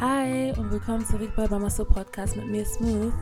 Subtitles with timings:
[0.00, 3.12] Hi und willkommen zurück bei Bamaso Podcast mit mir Smooth.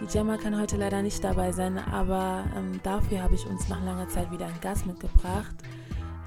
[0.00, 3.82] Die Gemma kann heute leider nicht dabei sein, aber ähm, dafür habe ich uns nach
[3.84, 5.54] langer Zeit wieder einen Gast mitgebracht.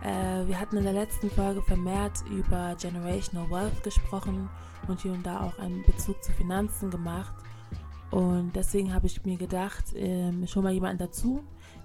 [0.03, 4.49] Äh, wir hatten in der letzten Folge vermehrt über Generational Wealth gesprochen
[4.87, 7.33] und hier und da auch einen Bezug zu Finanzen gemacht.
[8.09, 11.43] Und deswegen habe ich mir gedacht, äh, schon mal jemanden dazu,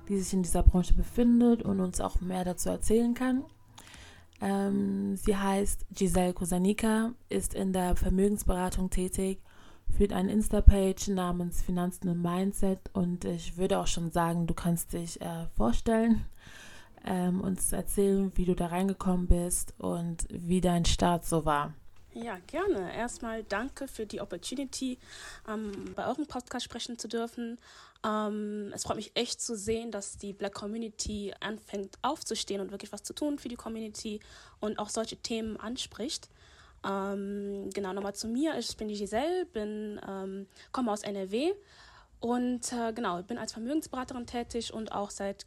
[0.08, 3.44] die sich in dieser Branche befindet und uns auch mehr dazu erzählen kann.
[4.40, 9.40] Ähm, sie heißt Giselle Kosanika, ist in der Vermögensberatung tätig,
[9.96, 14.92] führt eine Insta-Page namens Finanzen und Mindset und ich würde auch schon sagen, du kannst
[14.92, 16.24] dich äh, vorstellen,
[17.04, 21.72] ähm, uns erzählen, wie du da reingekommen bist und wie dein Start so war.
[22.12, 22.94] Ja, gerne.
[22.94, 24.98] Erstmal danke für die Opportunity,
[25.46, 27.58] ähm, bei eurem Podcast sprechen zu dürfen.
[28.06, 32.92] Ähm, es freut mich echt zu sehen, dass die Black Community anfängt aufzustehen und wirklich
[32.92, 34.20] was zu tun für die Community
[34.60, 36.28] und auch solche Themen anspricht.
[36.86, 38.56] Ähm, genau, nochmal zu mir.
[38.58, 41.52] Ich bin die Giselle, bin, ähm, komme aus NRW
[42.20, 45.46] und äh, genau, bin als Vermögensberaterin tätig und auch seit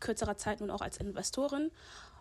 [0.00, 1.70] kürzerer Zeit nun auch als Investorin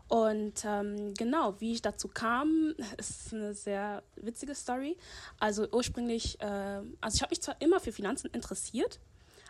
[0.08, 4.98] und ähm, genau, wie ich dazu kam, ist eine sehr witzige Story.
[5.40, 9.00] Also ursprünglich, äh, also ich habe mich zwar immer für Finanzen interessiert,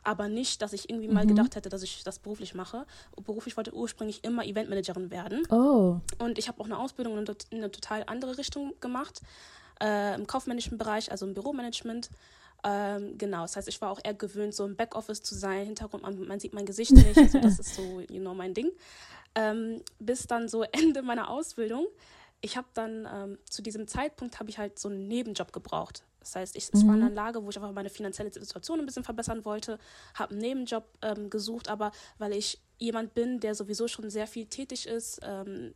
[0.06, 1.14] aber nicht, dass ich irgendwie mhm.
[1.14, 2.86] mal gedacht hätte, dass ich das beruflich mache.
[3.25, 5.45] Beruflich wollte ursprünglich immer Eventmanagerin werden.
[5.52, 6.00] Oh.
[6.20, 9.22] Und ich habe auch eine Ausbildung in eine total andere Richtung gemacht,
[9.81, 12.09] äh, im kaufmännischen Bereich, also im Büromanagement.
[12.64, 16.03] Ähm, genau, das heißt, ich war auch eher gewöhnt, so im Backoffice zu sein, Hintergrund,
[16.03, 18.72] man, man sieht mein Gesicht nicht, also das ist so, you know, mein Ding
[19.36, 21.86] ähm, bis dann so Ende meiner Ausbildung.
[22.46, 26.04] Ich habe dann ähm, zu diesem Zeitpunkt habe ich halt so einen Nebenjob gebraucht.
[26.20, 26.80] Das heißt, ich, mhm.
[26.80, 29.80] es war eine Lage, wo ich einfach meine finanzielle Situation ein bisschen verbessern wollte,
[30.14, 34.46] habe einen Nebenjob ähm, gesucht, aber weil ich jemand bin, der sowieso schon sehr viel
[34.46, 35.74] tätig ist, ähm,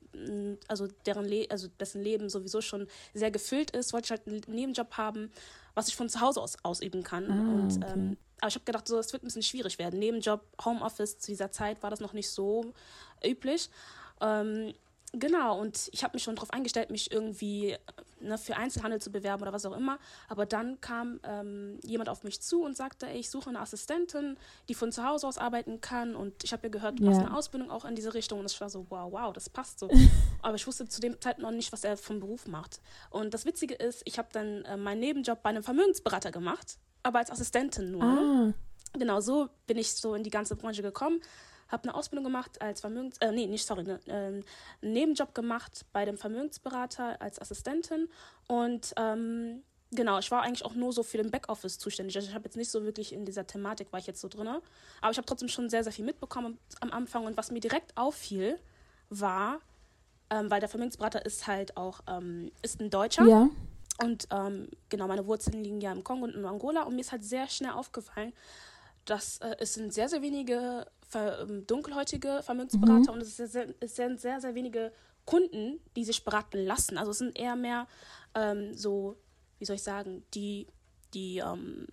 [0.67, 2.85] also deren Le also dessen Leben sowieso schon
[3.15, 5.31] sehr gefüllt ist, wollte ich halt einen Nebenjob haben,
[5.73, 7.31] was ich von zu Hause aus ausüben kann.
[7.31, 7.93] Ah, und okay.
[7.93, 9.97] ähm, aber ich habe gedacht, so, es wird ein bisschen schwierig werden.
[9.97, 12.73] Nebenjob, Homeoffice zu dieser Zeit war das noch nicht so
[13.25, 13.71] üblich.
[14.21, 14.75] Ähm,
[15.13, 17.75] genau, und ich habe mich schon darauf eingestellt, mich irgendwie
[18.21, 19.99] ne, für Einzelhandel zu bewerben oder was auch immer.
[20.27, 24.37] Aber dann kam ähm, jemand auf mich zu und sagte, ey, ich suche eine Assistentin,
[24.67, 26.15] die von zu Hause aus arbeiten kann.
[26.15, 27.13] Und ich habe ja gehört, du yeah.
[27.13, 28.39] hast eine Ausbildung auch in diese Richtung.
[28.39, 29.89] Und ich war so, wow, wow, das passt so.
[30.41, 32.79] Aber ich wusste zu dem Zeitpunkt noch nicht, was er vom Beruf macht.
[33.09, 37.19] Und das Witzige ist, ich habe dann äh, meinen Nebenjob bei einem Vermögensberater gemacht, aber
[37.19, 38.03] als Assistentin nur.
[38.03, 38.53] Ah.
[38.93, 41.21] Genau, so bin ich so in die ganze Branche gekommen
[41.69, 44.43] habe eine Ausbildung gemacht als Vermögens, äh, nee, nicht, sorry, ne, äh, einen
[44.81, 48.09] Nebenjob gemacht bei dem Vermögensberater als Assistentin
[48.47, 52.15] und ähm, genau, ich war eigentlich auch nur so für den Backoffice zuständig.
[52.15, 54.47] Also ich habe jetzt nicht so wirklich in dieser Thematik war ich jetzt so drin,
[54.47, 57.95] aber ich habe trotzdem schon sehr, sehr viel mitbekommen am Anfang und was mir direkt
[57.97, 58.59] auffiel,
[59.09, 59.59] war,
[60.29, 63.25] ähm, weil der Vermögensberater ist halt auch, ähm, ist ein Deutscher.
[63.25, 63.49] Ja.
[64.01, 67.11] Und ähm, genau, meine Wurzeln liegen ja im Kongo und in Angola und mir ist
[67.11, 68.31] halt sehr schnell aufgefallen,
[69.05, 70.85] dass äh, es sind sehr, sehr wenige
[71.65, 73.17] dunkelhäutige Vermögensberater mhm.
[73.17, 74.91] und es, sehr, sehr, es sind sehr, sehr wenige
[75.25, 76.97] Kunden, die sich beraten lassen.
[76.97, 77.87] Also es sind eher mehr
[78.35, 79.15] ähm, so,
[79.59, 80.67] wie soll ich sagen, die,
[81.13, 81.87] die, ähm,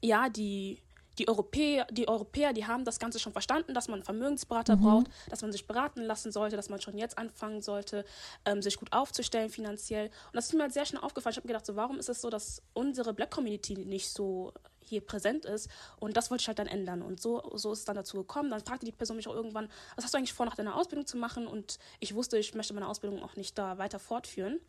[0.00, 0.80] ja, die,
[1.18, 4.82] die Europäer, die Europäer, die haben das Ganze schon verstanden, dass man einen Vermögensberater mhm.
[4.82, 8.04] braucht, dass man sich beraten lassen sollte, dass man schon jetzt anfangen sollte,
[8.44, 10.06] ähm, sich gut aufzustellen finanziell.
[10.06, 11.32] Und das ist mir halt sehr schnell aufgefallen.
[11.32, 14.52] Ich habe gedacht, so, warum ist es so, dass unsere Black Community nicht so
[14.88, 15.68] hier präsent ist.
[15.98, 17.02] Und das wollte ich halt dann ändern.
[17.02, 18.50] Und so, so ist es dann dazu gekommen.
[18.50, 21.06] Dann fragte die Person mich auch irgendwann, was hast du eigentlich vor, nach deiner Ausbildung
[21.06, 21.46] zu machen?
[21.46, 24.60] Und ich wusste, ich möchte meine Ausbildung auch nicht da weiter fortführen.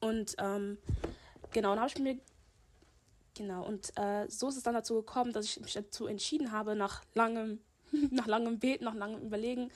[0.00, 0.78] Und ähm,
[1.52, 2.18] genau, dann habe ich mir
[3.36, 6.74] Genau, und äh, so ist es dann dazu gekommen, dass ich mich dazu entschieden habe,
[6.74, 7.60] nach langem,
[8.10, 9.70] nach langem Beten, nach langem Überlegen,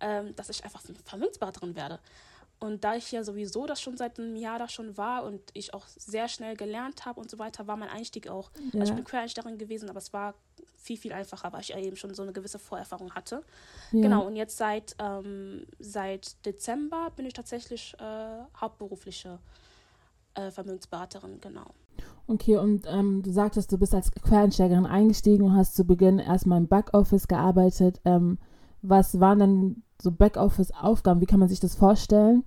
[0.00, 1.98] ähm, dass ich einfach Vermögensberaterin werde.
[2.60, 5.74] Und da ich ja sowieso das schon seit einem Jahr da schon war und ich
[5.74, 8.50] auch sehr schnell gelernt habe und so weiter, war mein Einstieg auch.
[8.72, 8.80] Ja.
[8.80, 10.34] Also ich bin Quereinsteigerin gewesen, aber es war
[10.76, 13.42] viel, viel einfacher, weil ich ja eben schon so eine gewisse Vorerfahrung hatte.
[13.92, 14.02] Ja.
[14.02, 19.38] Genau, und jetzt seit, ähm, seit Dezember bin ich tatsächlich äh, hauptberufliche
[20.34, 21.66] äh, Vermögensberaterin, genau.
[22.26, 26.58] Okay, und ähm, du sagtest, du bist als Quereinsteigerin eingestiegen und hast zu Beginn erstmal
[26.58, 28.00] im Backoffice gearbeitet.
[28.04, 28.38] Ähm,
[28.82, 31.20] was waren denn so Backoffice-Aufgaben?
[31.20, 32.44] Wie kann man sich das vorstellen?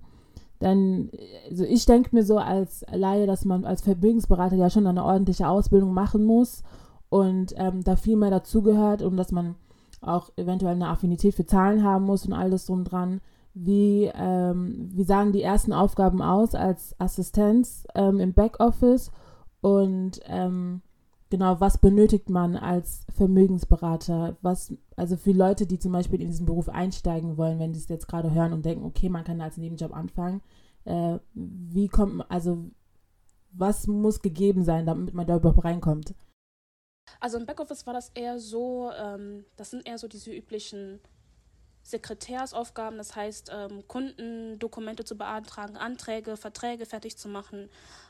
[0.60, 1.10] Denn
[1.50, 5.48] also ich denke mir so als Laie, dass man als Vermögensberater ja schon eine ordentliche
[5.48, 6.62] Ausbildung machen muss
[7.08, 9.56] und ähm, da viel mehr dazugehört und dass man
[10.00, 13.20] auch eventuell eine Affinität für Zahlen haben muss und alles drum dran.
[13.54, 19.10] Wie, ähm, wie sahen die ersten Aufgaben aus als Assistenz ähm, im Backoffice
[19.60, 20.80] und ähm,
[21.32, 24.36] genau, was benötigt man als Vermögensberater?
[24.42, 27.88] Was, also für Leute, die zum Beispiel in diesen Beruf einsteigen wollen, wenn die es
[27.88, 30.42] jetzt gerade hören und denken, okay, man kann als Nebenjob anfangen,
[30.84, 32.70] äh, wie kommt, also
[33.50, 36.14] was muss gegeben sein, damit man da überhaupt reinkommt?
[37.18, 41.00] Also im Backoffice war das eher so, ähm, das sind eher so diese üblichen
[41.82, 47.68] Sekretärsaufgaben, das heißt, ähm, Kundendokumente zu beantragen, Anträge, Verträge fertig zu machen,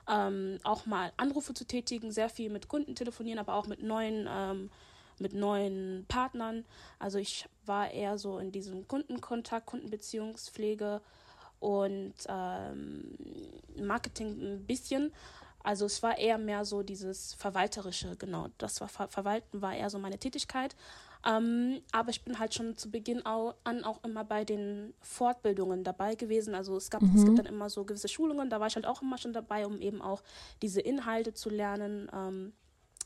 [0.09, 4.29] ähm, auch mal Anrufe zu tätigen, sehr viel mit Kunden telefonieren, aber auch mit neuen,
[4.31, 4.71] ähm,
[5.19, 6.65] mit neuen Partnern.
[6.99, 11.01] Also ich war eher so in diesem Kundenkontakt, Kundenbeziehungspflege
[11.61, 13.17] und ähm,
[13.77, 15.13] Marketing ein bisschen.
[15.63, 18.49] Also es war eher mehr so dieses Verwalterische, genau.
[18.59, 20.75] Das war Verwalten war eher so meine Tätigkeit.
[21.25, 25.85] Ähm, aber ich bin halt schon zu Beginn auch, an auch immer bei den Fortbildungen
[25.85, 26.55] dabei gewesen.
[26.55, 27.17] Also es gab, mhm.
[27.17, 29.67] es gibt dann immer so gewisse Schulungen, da war ich halt auch immer schon dabei,
[29.67, 30.23] um eben auch
[30.63, 32.11] diese Inhalte zu lernen.
[32.13, 32.53] Ähm,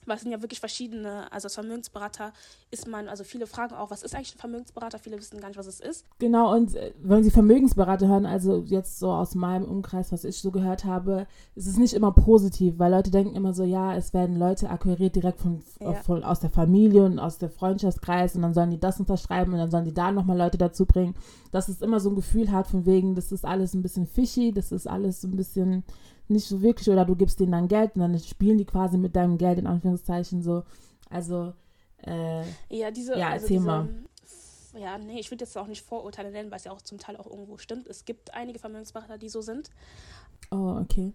[0.06, 2.32] weil es sind ja wirklich verschiedene, also als Vermögensberater
[2.70, 4.98] ist man, also viele fragen auch, was ist eigentlich ein Vermögensberater?
[4.98, 6.04] Viele wissen gar nicht, was es ist.
[6.18, 10.38] Genau, und äh, wenn Sie Vermögensberater hören, also jetzt so aus meinem Umkreis, was ich
[10.38, 14.14] so gehört habe, ist es nicht immer positiv, weil Leute denken immer so, ja, es
[14.14, 15.94] werden Leute akquiriert direkt von, ja.
[15.94, 19.58] von aus der Familie und aus der Freundschaftskreis und dann sollen die das unterschreiben und
[19.58, 21.14] dann sollen die da nochmal Leute dazu bringen.
[21.52, 24.52] Dass es immer so ein Gefühl hat von wegen, das ist alles ein bisschen fishy,
[24.52, 25.84] das ist alles so ein bisschen
[26.28, 29.17] nicht so wirklich oder du gibst denen dann Geld und dann spielen die quasi mit
[29.17, 30.64] deinem Geld in Anführungszeichen so.
[31.11, 31.52] Also,
[32.02, 34.06] äh, ja, diese, ja, also erzähl diese.
[34.78, 37.17] Ja, nee, ich würde jetzt auch nicht Vorurteile nennen, weil es ja auch zum Teil
[37.17, 37.87] auch irgendwo stimmt.
[37.87, 39.70] Es gibt einige Vermögensberater, die so sind.
[40.50, 41.14] Oh, okay.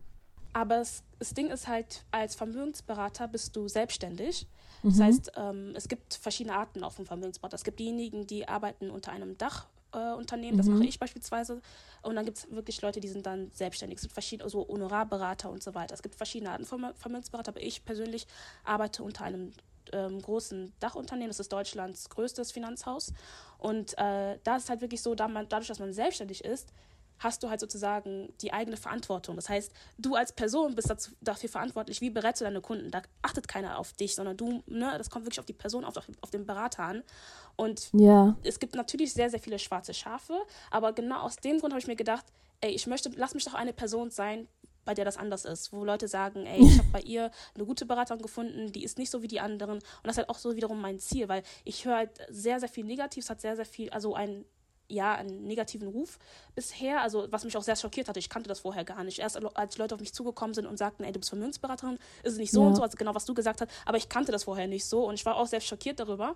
[0.54, 4.48] Aber es, das Ding ist halt, als Vermögensberater bist du selbstständig.
[4.84, 5.04] Das mhm.
[5.04, 7.56] heißt, ähm, es gibt verschiedene Arten auch von Vermögensberater.
[7.56, 10.80] Es gibt diejenigen, die arbeiten unter einem Dach äh, Unternehmen, das mhm.
[10.80, 11.62] mache ich beispielsweise.
[12.02, 13.98] Und dann gibt es wirklich Leute, die sind dann selbstständig.
[13.98, 15.94] Es gibt verschiedene, so Honorarberater und so weiter.
[15.94, 18.28] Es gibt verschiedene Arten von Vermögensberater, aber ich persönlich
[18.64, 19.52] arbeite unter einem
[19.92, 21.30] ähm, großen Dachunternehmen.
[21.30, 23.14] Das ist Deutschlands größtes Finanzhaus.
[23.58, 26.70] Und äh, da ist es halt wirklich so, da man, dadurch, dass man selbstständig ist,
[27.22, 29.36] hast du halt sozusagen die eigene Verantwortung.
[29.36, 32.92] Das heißt, du als Person bist dazu, dafür verantwortlich, wie berätst du deine Kunden.
[32.92, 35.96] Da achtet keiner auf dich, sondern du, ne, das kommt wirklich auf die Person, auf,
[36.22, 37.04] auf den Berater an.
[37.56, 38.36] Und ja.
[38.44, 40.34] es gibt natürlich sehr, sehr viele schwarze Schafe,
[40.72, 42.26] aber genau aus dem Grund habe ich mir gedacht,
[42.62, 44.48] ey, ich möchte, lass mich doch eine Person sein,
[44.84, 47.86] bei der das anders ist, wo Leute sagen, ey, ich habe bei ihr eine gute
[47.86, 50.56] Beraterin gefunden, die ist nicht so wie die anderen und das ist halt auch so
[50.56, 53.92] wiederum mein Ziel, weil ich höre halt sehr, sehr viel Negatives, hat sehr, sehr viel,
[53.92, 54.46] also ein
[54.92, 56.20] ja, einen negativen Ruf
[56.56, 59.20] bisher, also was mich auch sehr schockiert hatte, ich kannte das vorher gar nicht.
[59.20, 62.38] Erst als Leute auf mich zugekommen sind und sagten, ey, du bist Vermögensberaterin, ist es
[62.38, 62.68] nicht so ja.
[62.68, 65.08] und so, also genau was du gesagt hast, aber ich kannte das vorher nicht so
[65.08, 66.36] und ich war auch sehr schockiert darüber.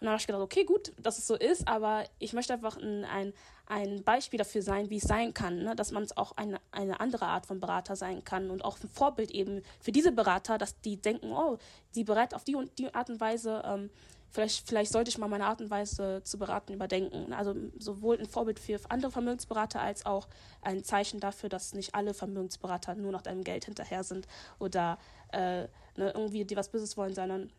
[0.00, 2.76] Und dann habe ich gedacht, okay, gut, dass es so ist, aber ich möchte einfach
[2.76, 3.32] ein,
[3.66, 5.76] ein, Beispiel dafür sein, wie es sein kann, ne?
[5.76, 9.30] dass man auch eine, eine andere Art von Berater sein kann und auch ein Vorbild
[9.30, 11.58] eben für diese Berater, dass die denken, oh,
[11.94, 13.90] die berät auf die und die Art und Weise ähm,
[14.30, 17.32] vielleicht, vielleicht sollte ich mal meine Art und Weise zu beraten überdenken.
[17.32, 20.28] Also sowohl ein Vorbild für andere Vermögensberater als auch
[20.62, 24.26] ein Zeichen dafür, dass nicht alle Vermögensberater nur nach deinem Geld hinterher sind
[24.58, 24.98] oder
[25.32, 25.62] äh,
[25.96, 27.50] ne, irgendwie die was Böses wollen, sondern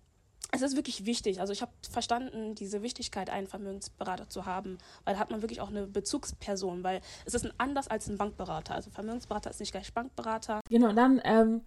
[0.52, 1.40] es ist wirklich wichtig.
[1.40, 5.62] Also ich habe verstanden, diese Wichtigkeit, einen Vermögensberater zu haben, weil da hat man wirklich
[5.62, 8.76] auch eine Bezugsperson, weil es ist anders als ein Bankberater.
[8.76, 10.62] Also Vermögensberater ist nicht gleich Bankberater.
[10.70, 11.62] Genau, dann ähm,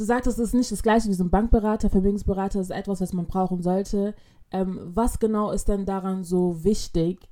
[0.00, 3.12] Du sagtest, es ist nicht das gleiche wie so ein Bankberater, Vermögensberater ist etwas, was
[3.12, 4.14] man brauchen sollte.
[4.50, 7.28] Ähm, was genau ist denn daran so wichtig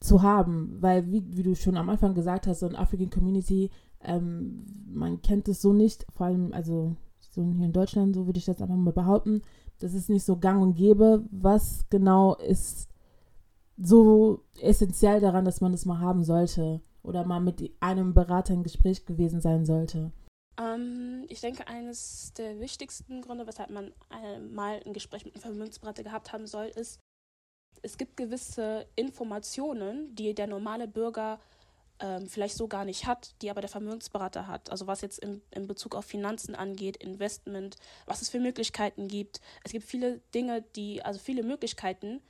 [0.00, 0.76] zu haben?
[0.80, 3.70] Weil, wie, wie du schon am Anfang gesagt hast, so in African Community,
[4.02, 8.40] ähm, man kennt es so nicht, vor allem, also so hier in Deutschland, so würde
[8.40, 9.42] ich das einfach mal behaupten,
[9.78, 11.22] das ist nicht so gang und gäbe.
[11.30, 12.88] Was genau ist
[13.80, 18.64] so essentiell daran, dass man das mal haben sollte oder mal mit einem Berater im
[18.64, 20.10] Gespräch gewesen sein sollte?
[20.60, 23.92] Ähm, ich denke, eines der wichtigsten Gründe, weshalb man
[24.52, 27.00] mal ein Gespräch mit einem Vermögensberater gehabt haben soll, ist,
[27.82, 31.40] es gibt gewisse Informationen, die der normale Bürger
[32.00, 34.70] ähm, vielleicht so gar nicht hat, die aber der Vermögensberater hat.
[34.70, 37.76] Also was jetzt in, in Bezug auf Finanzen angeht, Investment,
[38.06, 39.40] was es für Möglichkeiten gibt.
[39.64, 42.22] Es gibt viele Dinge, die, also viele Möglichkeiten,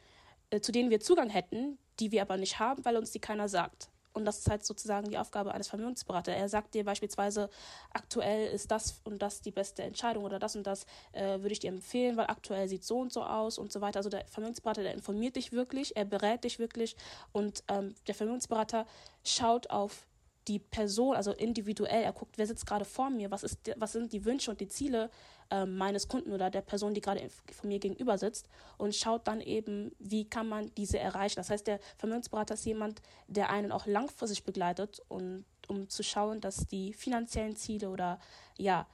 [0.50, 3.48] äh, zu denen wir Zugang hätten, die wir aber nicht haben, weil uns die keiner
[3.48, 3.90] sagt.
[4.12, 6.34] Und das ist halt sozusagen die Aufgabe eines Vermögensberaters.
[6.34, 7.48] Er sagt dir beispielsweise,
[7.92, 11.60] aktuell ist das und das die beste Entscheidung oder das und das äh, würde ich
[11.60, 13.98] dir empfehlen, weil aktuell sieht so und so aus und so weiter.
[13.98, 16.96] Also der Vermögensberater, der informiert dich wirklich, er berät dich wirklich
[17.32, 18.86] und ähm, der Vermögensberater
[19.24, 20.06] schaut auf
[20.48, 24.12] die Person, also individuell, er guckt, wer sitzt gerade vor mir, was, ist, was sind
[24.12, 25.10] die Wünsche und die Ziele
[25.50, 29.40] äh, meines Kunden oder der Person, die gerade von mir gegenüber sitzt und schaut dann
[29.40, 31.36] eben, wie kann man diese erreichen.
[31.36, 36.40] Das heißt, der Vermögensberater ist jemand, der einen auch langfristig begleitet und um zu schauen,
[36.40, 38.18] dass die finanziellen Ziele oder
[38.58, 38.86] ja,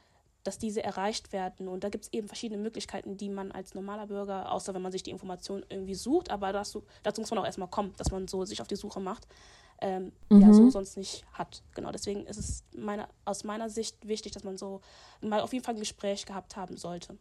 [0.47, 1.69] dass diese erreicht werden.
[1.69, 4.93] Und da gibt es eben verschiedene Möglichkeiten, die man als normaler Bürger, außer wenn man
[4.93, 8.29] sich die Information irgendwie sucht, aber dazu, dazu muss man auch erstmal kommen, dass man
[8.29, 9.27] so sich auf die Suche macht,
[9.81, 10.41] ähm, mhm.
[10.41, 11.63] ja, so sonst nicht hat.
[11.75, 14.81] Genau, deswegen ist es meine, aus meiner Sicht wichtig, dass man so
[15.21, 17.19] mal auf jeden Fall ein Gespräch gehabt haben sollte.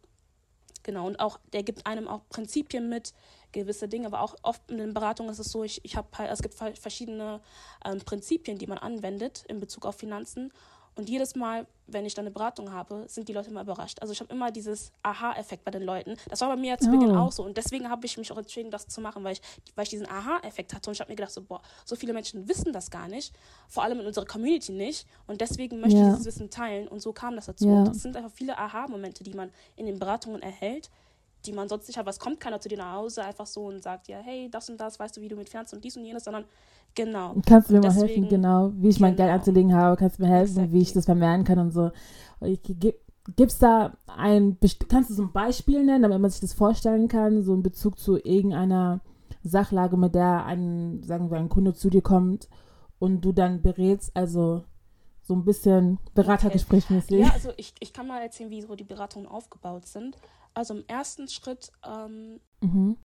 [0.82, 3.12] Genau, und auch, der gibt einem auch Prinzipien mit,
[3.50, 6.30] gewisse Dinge, aber auch oft in den Beratungen ist es so, ich, ich habe halt,
[6.30, 7.40] es gibt verschiedene
[7.84, 10.52] ähm, Prinzipien, die man anwendet in Bezug auf Finanzen.
[10.96, 13.98] Und jedes Mal, wenn ich dann eine Beratung habe, sind die Leute immer überrascht.
[14.00, 16.16] Also ich habe immer dieses Aha-Effekt bei den Leuten.
[16.30, 16.92] Das war bei mir zu oh.
[16.92, 17.44] Beginn auch so.
[17.44, 19.42] Und deswegen habe ich mich auch entschieden, das zu machen, weil ich,
[19.74, 20.88] weil ich diesen Aha-Effekt hatte.
[20.88, 23.34] Und ich habe mir gedacht, so, boah, so viele Menschen wissen das gar nicht.
[23.68, 25.06] Vor allem in unserer Community nicht.
[25.26, 26.08] Und deswegen möchte ja.
[26.08, 26.88] ich dieses Wissen teilen.
[26.88, 27.68] Und so kam das dazu.
[27.68, 27.84] Ja.
[27.84, 30.90] Das sind einfach viele Aha-Momente, die man in den Beratungen erhält
[31.44, 32.06] die man sonst nicht hat.
[32.06, 34.80] Was kommt keiner zu dir nach Hause einfach so und sagt ja, hey, das und
[34.80, 36.44] das, weißt du, wie du mit Finanzen und dies und jenes, sondern
[36.94, 37.34] genau.
[37.46, 39.08] Kannst du mir Deswegen, mal helfen, genau, wie ich genau.
[39.08, 39.38] mein Geld genau.
[39.38, 40.72] anzulegen habe, kannst du mir helfen, exactly.
[40.72, 41.90] wie ich das vermehren kann und so.
[42.40, 44.56] Gibt es da ein,
[44.88, 47.98] kannst du so ein Beispiel nennen, damit man sich das vorstellen kann, so in Bezug
[47.98, 49.00] zu irgendeiner
[49.42, 52.48] Sachlage, mit der ein, sagen wir, ein Kunde zu dir kommt
[52.98, 54.64] und du dann berätst, also
[55.22, 57.26] so ein bisschen Beratergesprächmäßig.
[57.26, 60.16] Ja, also ich, ich kann mal erzählen, wie so die Beratungen aufgebaut sind.
[60.56, 62.96] Also im ersten Schritt ähm, mhm.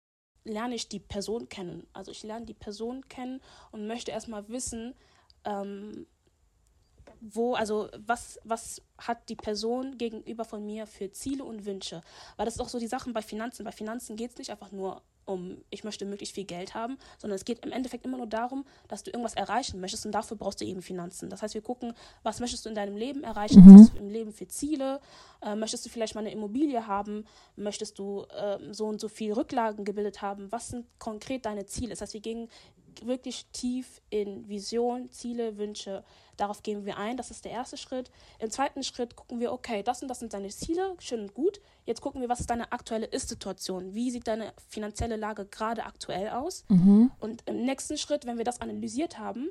[0.46, 1.86] lerne ich die Person kennen.
[1.92, 3.42] Also ich lerne die Person kennen
[3.72, 4.96] und möchte erstmal wissen,
[5.44, 6.08] ähm,
[7.20, 12.02] wo, also was, was hat die Person gegenüber von mir für Ziele und Wünsche?
[12.38, 13.66] Weil das ist auch so die Sachen bei Finanzen.
[13.66, 17.36] Bei Finanzen geht es nicht einfach nur um, ich möchte möglichst viel Geld haben, sondern
[17.36, 20.62] es geht im Endeffekt immer nur darum, dass du irgendwas erreichen möchtest und dafür brauchst
[20.62, 21.30] du eben Finanzen.
[21.30, 23.74] Das heißt, wir gucken, was möchtest du in deinem Leben erreichen, mhm.
[23.74, 25.00] was hast du im Leben für Ziele,
[25.42, 29.34] äh, möchtest du vielleicht mal eine Immobilie haben, möchtest du äh, so und so viel
[29.34, 31.90] Rücklagen gebildet haben, was sind konkret deine Ziele?
[31.90, 32.50] Das heißt, wir gehen
[33.04, 36.04] wirklich tief in Vision, Ziele, Wünsche.
[36.38, 37.18] Darauf gehen wir ein.
[37.18, 38.12] Das ist der erste Schritt.
[38.40, 41.62] Im zweiten Schritt gucken wir, okay, das und das sind deine Ziele, schön und gut.
[41.86, 43.94] Jetzt gucken wir, was ist deine aktuelle Ist-Situation?
[43.94, 46.66] Wie sieht deine finanzielle Lage gerade aktuell aus?
[46.70, 47.12] Mhm.
[47.20, 49.50] Und im nächsten Schritt, wenn wir das analysiert haben,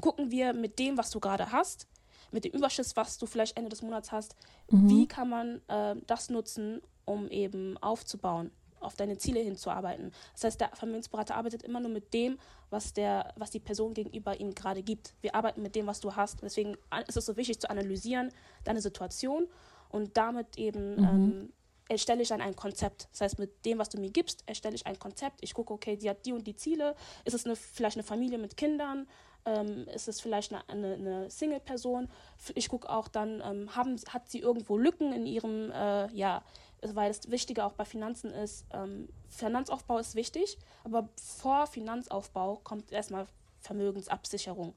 [0.00, 1.86] gucken wir mit dem, was du gerade hast,
[2.30, 4.36] mit dem Überschuss, was du vielleicht Ende des Monats hast,
[4.70, 4.88] mhm.
[4.88, 8.50] wie kann man äh, das nutzen, um eben aufzubauen
[8.82, 10.12] auf deine Ziele hinzuarbeiten.
[10.34, 12.38] Das heißt, der Vermögensberater arbeitet immer nur mit dem,
[12.70, 15.14] was, der, was die Person gegenüber ihm gerade gibt.
[15.20, 16.42] Wir arbeiten mit dem, was du hast.
[16.42, 18.32] Deswegen ist es so wichtig zu analysieren,
[18.64, 19.46] deine Situation
[19.90, 21.04] und damit eben mhm.
[21.04, 21.52] ähm,
[21.88, 23.08] erstelle ich dann ein Konzept.
[23.12, 25.38] Das heißt, mit dem, was du mir gibst, erstelle ich ein Konzept.
[25.42, 26.94] Ich gucke, okay, die hat die und die Ziele.
[27.24, 29.06] Ist es eine, vielleicht eine Familie mit Kindern?
[29.44, 32.08] Ähm, ist es vielleicht eine, eine, eine Single-Person?
[32.54, 36.42] Ich gucke auch dann, ähm, haben, hat sie irgendwo Lücken in ihrem, äh, ja,
[36.82, 42.92] weil das Wichtige auch bei Finanzen ist, ähm, Finanzaufbau ist wichtig, aber vor Finanzaufbau kommt
[42.92, 43.26] erstmal
[43.60, 44.74] Vermögensabsicherung.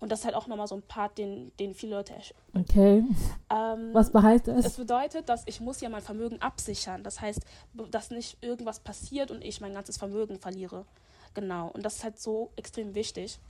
[0.00, 2.14] Und das ist halt auch nochmal so ein Part, den, den viele Leute.
[2.54, 3.04] Okay.
[3.50, 4.64] Ähm, Was heißt das?
[4.64, 7.02] Es bedeutet, dass ich muss ja mein Vermögen absichern.
[7.02, 7.40] Das heißt,
[7.90, 10.84] dass nicht irgendwas passiert und ich mein ganzes Vermögen verliere.
[11.34, 11.68] Genau.
[11.68, 13.40] Und das ist halt so extrem wichtig.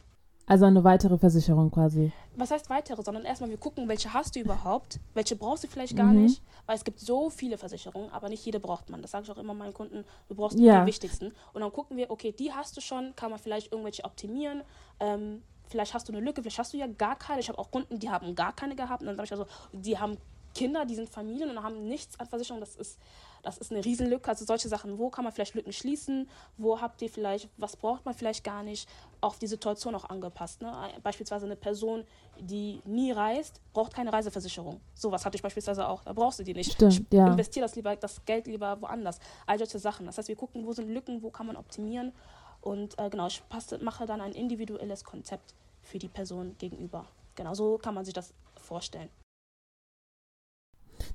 [0.48, 2.10] Also eine weitere Versicherung quasi.
[2.36, 3.02] Was heißt weitere?
[3.02, 6.22] Sondern erstmal, wir gucken, welche hast du überhaupt, welche brauchst du vielleicht gar mhm.
[6.22, 9.02] nicht, weil es gibt so viele Versicherungen, aber nicht jede braucht man.
[9.02, 10.80] Das sage ich auch immer meinen Kunden, du brauchst ja.
[10.80, 11.32] die wichtigsten.
[11.52, 14.62] Und dann gucken wir, okay, die hast du schon, kann man vielleicht irgendwelche optimieren.
[15.00, 17.40] Ähm, vielleicht hast du eine Lücke, vielleicht hast du ja gar keine.
[17.40, 19.02] Ich habe auch Kunden, die haben gar keine gehabt.
[19.02, 20.16] Und dann sage ich also, die haben
[20.54, 22.60] Kinder, die sind Familien und haben nichts an Versicherung.
[22.60, 22.98] Das ist
[23.42, 24.28] das ist eine Riesenlücke.
[24.28, 26.28] Also solche Sachen, wo kann man vielleicht Lücken schließen?
[26.56, 28.88] Wo habt ihr vielleicht, was braucht man vielleicht gar nicht?
[29.20, 30.62] Auf die Situation auch angepasst.
[30.62, 30.72] Ne?
[31.02, 32.04] Beispielsweise eine Person,
[32.38, 34.80] die nie reist, braucht keine Reiseversicherung.
[34.94, 36.04] Sowas hatte ich beispielsweise auch.
[36.04, 36.72] Da brauchst du die nicht.
[36.72, 37.26] Stimmt, ja.
[37.26, 39.18] Investier das lieber, das Geld lieber woanders.
[39.46, 40.06] All solche Sachen.
[40.06, 42.12] Das heißt, wir gucken, wo sind Lücken, wo kann man optimieren.
[42.60, 47.06] Und äh, genau, ich passe, mache dann ein individuelles Konzept für die Person gegenüber.
[47.34, 49.08] Genau so kann man sich das vorstellen.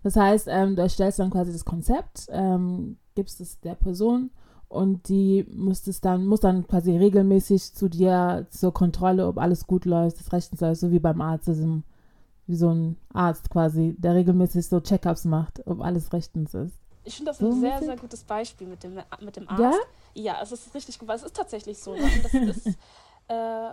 [0.04, 4.32] Das heißt, ähm, du erstellst dann quasi das Konzept, ähm, gibst es der Person
[4.68, 9.66] und die muss es dann, muss dann quasi regelmäßig zu dir zur Kontrolle, ob alles
[9.66, 11.82] gut läuft, das rechtens läuft, so wie beim Arzt, also
[12.48, 16.76] wie so ein Arzt quasi, der regelmäßig so Checkups macht, ob alles rechtens ist.
[17.06, 19.62] Ich finde das so ein sehr, sehr gutes Beispiel mit dem, mit dem Arzt.
[19.62, 19.74] Ja?
[20.16, 21.94] Ja, es ist richtig gut, weil es ist tatsächlich so.
[21.94, 22.02] Ne?
[22.24, 22.34] Das
[22.66, 22.78] ist,
[23.28, 23.72] äh,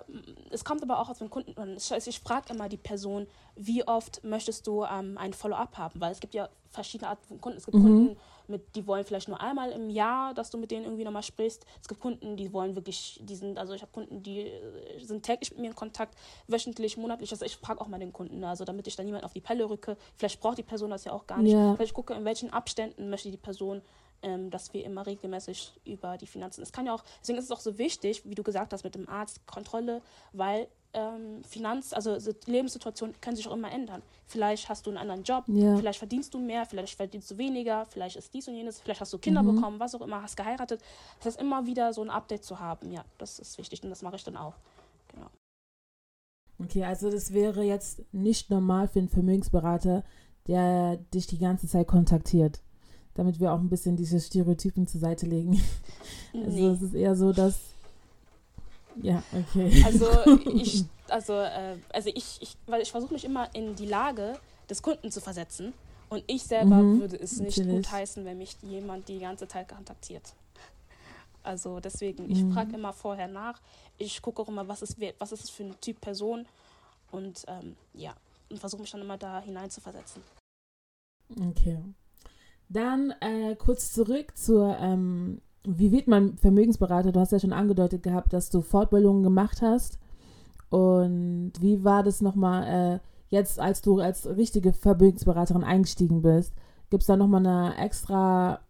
[0.50, 1.76] es kommt aber auch aus dem Kunden.
[1.76, 3.26] Ich, ich frage immer die Person,
[3.56, 6.00] wie oft möchtest du ähm, ein Follow-up haben?
[6.00, 7.58] Weil es gibt ja verschiedene Arten von Kunden.
[7.58, 7.82] Es gibt mhm.
[7.82, 8.16] Kunden,
[8.46, 11.64] mit, die wollen vielleicht nur einmal im Jahr, dass du mit denen irgendwie nochmal sprichst.
[11.80, 15.24] Es gibt Kunden, die wollen wirklich, die sind, also ich habe Kunden, die äh, sind
[15.24, 16.16] täglich mit mir in Kontakt,
[16.46, 17.32] wöchentlich, monatlich.
[17.32, 19.68] Also ich frage auch mal den Kunden, also damit ich da niemand auf die Pelle
[19.68, 19.96] rücke.
[20.16, 21.52] Vielleicht braucht die Person das ja auch gar nicht.
[21.52, 21.74] Ja.
[21.74, 23.82] Vielleicht gucke, in welchen Abständen möchte die Person
[24.22, 26.62] ähm, dass wir immer regelmäßig über die Finanzen.
[26.62, 28.94] Es kann ja auch, deswegen ist es auch so wichtig, wie du gesagt hast, mit
[28.94, 34.02] dem Arzt Kontrolle, weil ähm, Finanz, also Lebenssituationen können sich auch immer ändern.
[34.26, 35.76] Vielleicht hast du einen anderen Job, Ja.
[35.76, 39.12] vielleicht verdienst du mehr, vielleicht verdienst du weniger, vielleicht ist dies und jenes, vielleicht hast
[39.12, 39.54] du Kinder Mhm.
[39.54, 40.80] bekommen, was auch immer, hast geheiratet.
[41.18, 44.02] Das heißt, immer wieder so ein Update zu haben, ja, das ist wichtig und das
[44.02, 44.54] mache ich dann auch.
[45.14, 45.28] Genau.
[46.58, 50.04] Okay, also das wäre jetzt nicht normal für einen Vermögensberater,
[50.46, 52.60] der dich die ganze Zeit kontaktiert.
[53.14, 55.60] Damit wir auch ein bisschen diese Stereotypen zur Seite legen.
[56.32, 56.66] Also Nee.
[56.68, 57.58] es ist eher so, dass.
[59.02, 59.82] Ja, okay.
[59.84, 60.06] Also
[60.54, 64.38] ich, also, äh, also ich, ich, weil ich versuche mich immer in die Lage
[64.68, 65.72] des Kunden zu versetzen.
[66.08, 67.84] Und ich selber Mhm, würde es nicht natürlich.
[67.86, 70.34] gut heißen, wenn mich jemand die ganze Zeit kontaktiert.
[71.42, 72.52] Also deswegen, ich Mhm.
[72.52, 73.60] frage immer vorher nach.
[73.98, 76.46] Ich gucke auch immer, was ist, was ist es für ein Typ Person.
[77.10, 78.14] Und ähm, ja,
[78.50, 80.22] und versuche mich dann immer da hinein zu versetzen.
[81.40, 81.78] Okay.
[82.70, 87.10] Dann äh, kurz zurück zur, ähm, wie wird man Vermögensberater?
[87.10, 89.98] Du hast ja schon angedeutet gehabt, dass du Fortbildungen gemacht hast.
[90.68, 96.54] Und wie war das nochmal äh, jetzt, als du als richtige Vermögensberaterin eingestiegen bist?
[96.90, 98.60] Gibt es da nochmal eine extra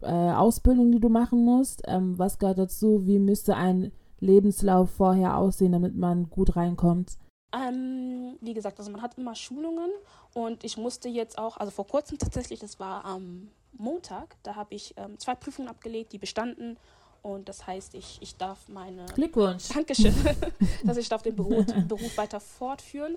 [0.00, 1.82] äh, Ausbildung, die du machen musst?
[1.86, 3.06] Ähm, was gehört dazu?
[3.06, 7.18] Wie müsste ein Lebenslauf vorher aussehen, damit man gut reinkommt?
[7.54, 9.90] Ähm, wie gesagt, also man hat immer Schulungen
[10.36, 14.74] und ich musste jetzt auch, also vor kurzem tatsächlich, das war am Montag, da habe
[14.74, 16.76] ich ähm, zwei Prüfungen abgelegt, die bestanden
[17.22, 19.68] und das heißt, ich, ich darf meine Glückwunsch.
[19.70, 20.14] Dankeschön,
[20.84, 23.16] dass ich darf den Beruf, Beruf weiter fortführen.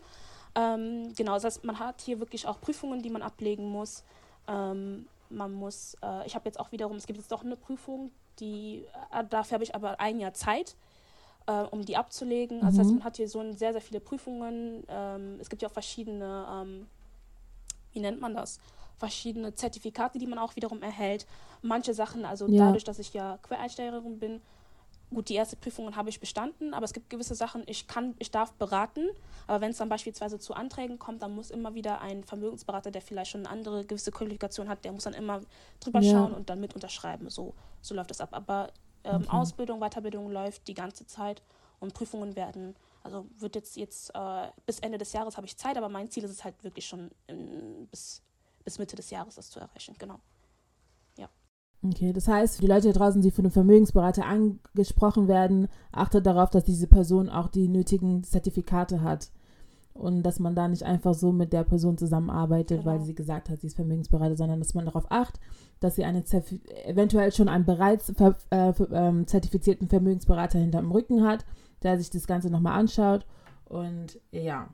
[0.55, 4.05] Ähm, genau, das heißt, man hat hier wirklich auch Prüfungen, die man ablegen muss.
[4.47, 8.11] Ähm, man muss, äh, ich habe jetzt auch wiederum, es gibt jetzt doch eine Prüfung,
[8.39, 10.77] die, äh, dafür habe ich aber ein Jahr Zeit,
[11.47, 12.63] äh, um die abzulegen.
[12.63, 12.95] Also das heißt, Mhm.
[12.99, 14.85] man hat hier so ein, sehr, sehr viele Prüfungen.
[14.87, 16.87] Ähm, es gibt ja auch verschiedene, ähm,
[17.93, 18.59] wie nennt man das?
[18.97, 21.25] Verschiedene Zertifikate, die man auch wiederum erhält.
[21.61, 22.65] Manche Sachen, also Ja.
[22.65, 24.41] dadurch, dass ich ja Quereinsteigerin bin,
[25.11, 28.29] gut, die erste Prüfungen habe ich bestanden, aber es gibt gewisse Sachen, ich kann, ich
[28.31, 29.07] darf beraten,
[29.47, 33.01] aber wenn es dann beispielsweise zu Anträgen kommt, dann muss immer wieder ein Vermögensberater, der
[33.01, 35.41] vielleicht schon eine andere gewisse Qualifikation hat, der muss dann immer
[35.79, 36.11] drüber Ja.
[36.11, 37.29] schauen und dann mit unterschreiben.
[37.29, 38.29] So, so läuft das ab.
[38.33, 38.71] Aber
[39.03, 39.29] ähm, Okay.
[39.29, 41.41] Ausbildung, Weiterbildung läuft die ganze Zeit
[41.79, 42.75] und Prüfungen werden,
[43.09, 46.23] also wird jetzt jetzt äh, bis Ende des Jahres habe ich Zeit, aber mein Ziel
[46.23, 48.21] ist es halt wirklich schon in, bis,
[48.63, 50.19] bis Mitte des Jahres das zu erreichen, genau.
[51.81, 56.25] Okay, das heißt, für die Leute da draußen, die von einem Vermögensberater angesprochen werden, achtet
[56.25, 59.31] darauf, dass diese Person auch die nötigen Zertifikate hat.
[59.93, 63.05] Und dass man da nicht einfach so mit der Person zusammenarbeitet, weil Genau.
[63.05, 65.41] sie gesagt hat, sie ist Vermögensberater, sondern dass man darauf achtet,
[65.79, 66.23] dass sie eine
[66.85, 71.45] eventuell schon einen bereits ver äh, ver ähm, zertifizierten Vermögensberater hinterm Rücken hat,
[71.83, 73.25] der sich das Ganze nochmal anschaut.
[73.65, 74.69] Und ja,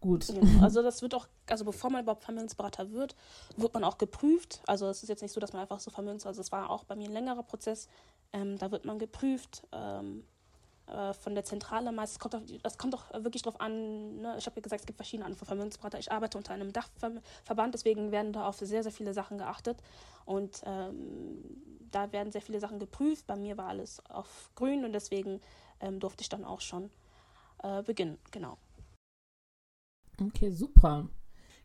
[0.00, 0.26] gut.
[0.26, 0.46] Genau.
[0.62, 3.14] Also das wird auch, also bevor man überhaupt Vermögensberater wird,
[3.56, 4.62] wird man auch geprüft.
[4.66, 6.84] Also es ist jetzt nicht so, dass man einfach so Vermögensberater, also es war auch
[6.84, 7.88] bei mir ein längerer Prozess.
[8.32, 10.24] Ähm, da wird man geprüft ähm,
[10.86, 12.12] äh, von der Zentrale meist.
[12.12, 14.20] Es kommt auf, das kommt auch wirklich drauf an.
[14.20, 14.36] Ne?
[14.38, 15.98] Ich habe ja gesagt, es gibt verschiedene von Vermögensberater.
[15.98, 19.78] Ich arbeite unter einem Dachverband, deswegen werden da auf sehr, sehr viele Sachen geachtet.
[20.24, 21.42] Und ähm,
[21.90, 23.26] da werden sehr viele Sachen geprüft.
[23.26, 25.40] Bei mir war alles auf grün und deswegen
[25.80, 26.90] ähm, durfte ich dann auch schon
[27.62, 28.18] äh, beginnen.
[28.30, 28.58] Genau.
[30.20, 31.08] Okay, super.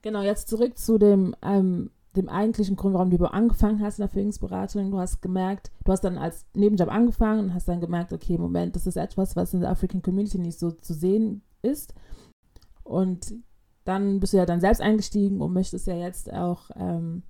[0.01, 4.09] Genau, jetzt zurück zu dem, ähm, dem eigentlichen Grund, warum du angefangen hast in der
[4.09, 4.91] Vermögensberatung.
[4.91, 8.75] Du hast gemerkt, du hast dann als Nebenjob angefangen und hast dann gemerkt, okay, Moment,
[8.75, 11.95] das ist etwas, was in der African Community nicht so zu sehen ist.
[12.83, 13.33] Und
[13.85, 17.23] dann bist du ja dann selbst eingestiegen und möchtest ja jetzt auch, ähm,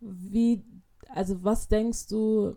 [0.00, 0.64] wie,
[1.08, 2.56] also was denkst du,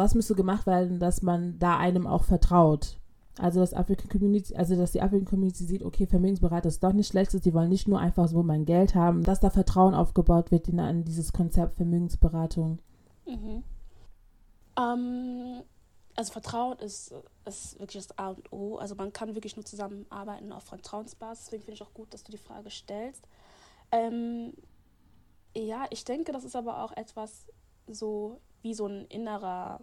[0.00, 2.98] was müsste gemacht werden, dass man da einem auch vertraut?
[3.38, 7.08] Also dass African Community, also dass die African Community sieht, okay, Vermögensberater ist doch nicht
[7.08, 10.68] schlecht, die wollen nicht nur einfach so mein Geld haben, dass da Vertrauen aufgebaut wird
[10.68, 12.80] in, in dieses Konzept Vermögensberatung.
[13.26, 13.62] Mhm.
[14.78, 15.62] Ähm,
[16.16, 18.76] also Vertrauen ist, ist wirklich das A und O.
[18.76, 21.46] Also man kann wirklich nur zusammenarbeiten auf Vertrauensbasis.
[21.46, 23.26] Deswegen finde ich auch gut, dass du die Frage stellst.
[23.92, 24.52] Ähm,
[25.56, 27.46] ja, ich denke, das ist aber auch etwas
[27.86, 29.80] so wie so ein innerer,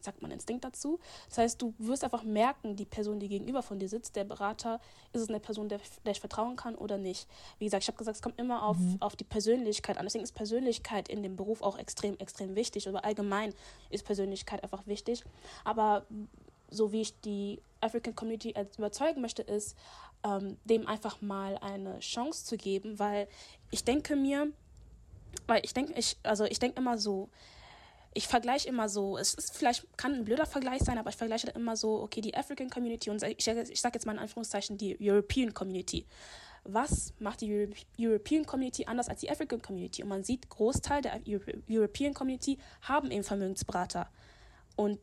[0.00, 1.00] sagt man, Instinkt dazu.
[1.28, 4.80] Das heißt, du wirst einfach merken, die Person, die gegenüber von dir sitzt, der Berater,
[5.12, 7.26] ist es eine Person, der, der ich vertrauen kann oder nicht.
[7.58, 8.98] Wie gesagt, ich habe gesagt, es kommt immer auf, Mhm.
[9.00, 10.04] auf die Persönlichkeit an.
[10.06, 12.88] Deswegen ist Persönlichkeit in dem Beruf auch extrem, extrem wichtig.
[12.88, 13.52] Aber allgemein
[13.90, 15.24] ist Persönlichkeit einfach wichtig.
[15.64, 16.06] Aber
[16.70, 19.76] so wie ich die African Community überzeugen möchte, ist,
[20.24, 23.28] ähm, dem einfach mal eine Chance zu geben, weil
[23.70, 24.52] ich denke mir,
[25.46, 27.28] weil ich denke, ich, also ich denke immer so,
[28.16, 31.50] ich vergleiche immer so, es ist vielleicht, kann ein blöder Vergleich sein, aber ich vergleiche
[31.50, 34.96] immer so, okay, die African Community und ich, ich sage jetzt mal in Anführungszeichen die
[34.98, 36.06] European Community.
[36.64, 40.02] Was macht die Euro European Community anders als die African Community?
[40.02, 44.08] Und man sieht, Großteil der Euro European Community haben eben Vermögensberater.
[44.76, 44.98] Und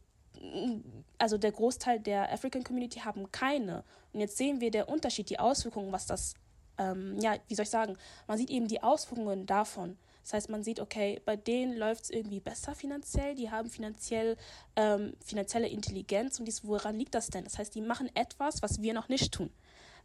[1.19, 3.84] also der Großteil der African Community haben keine.
[4.12, 6.34] Und jetzt sehen wir der Unterschied, die Auswirkungen, was das,
[6.80, 7.95] ähm, ja, wie soll ich sagen,
[8.28, 9.97] man sieht eben die Auswirkungen davon.
[10.23, 14.38] Das heißt, man sieht, okay, bei denen läuft es irgendwie besser finanziell, die haben finanziell,
[14.75, 17.43] ähm, finanzielle Intelligenz und dies, woran liegt das denn?
[17.43, 19.49] Das heißt, die machen etwas, was wir noch nicht tun.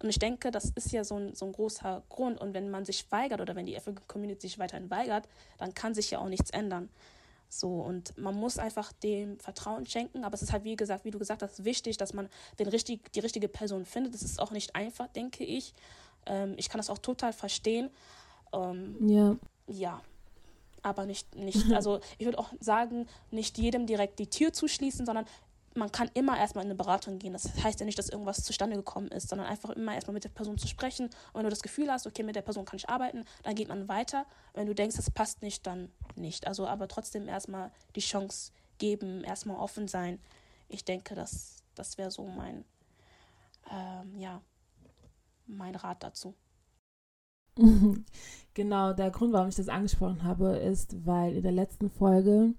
[0.02, 2.40] Und ich denke, das ist ja so ein, so ein großer Grund.
[2.40, 5.28] Und wenn man sich weigert oder wenn die African Community sich weiterhin weigert,
[5.58, 6.88] dann kann sich ja auch nichts ändern.
[7.48, 11.10] So, und man muss einfach dem Vertrauen schenken, aber es ist halt, wie gesagt, wie
[11.10, 12.28] du gesagt hast, wichtig, dass man
[12.58, 14.14] den richtig, die richtige Person findet.
[14.14, 15.74] Das ist auch nicht einfach, denke ich.
[16.26, 17.90] Ähm, ich kann das auch total verstehen.
[18.52, 19.36] Ähm, ja.
[19.66, 20.02] Ja.
[20.88, 25.26] Aber nicht, nicht, also ich würde auch sagen, nicht jedem direkt die Tür zuschließen, sondern
[25.74, 27.32] man kann immer erstmal in eine Beratung gehen.
[27.32, 30.30] Das heißt ja nicht, dass irgendwas zustande gekommen ist, sondern einfach immer erstmal mit der
[30.30, 31.06] Person zu sprechen.
[31.06, 33.68] Und wenn du das Gefühl hast, okay, mit der Person kann ich arbeiten, dann geht
[33.68, 34.26] man weiter.
[34.54, 36.46] Wenn du denkst, das passt nicht, dann nicht.
[36.46, 40.18] Also aber trotzdem erstmal die Chance geben, erstmal offen sein.
[40.68, 42.64] Ich denke, das, das wäre so mein,
[43.70, 44.42] ähm, ja,
[45.46, 46.34] mein Rat dazu.
[48.54, 52.54] Genau, der Grund, warum ich das angesprochen habe, ist, weil in der letzten Folge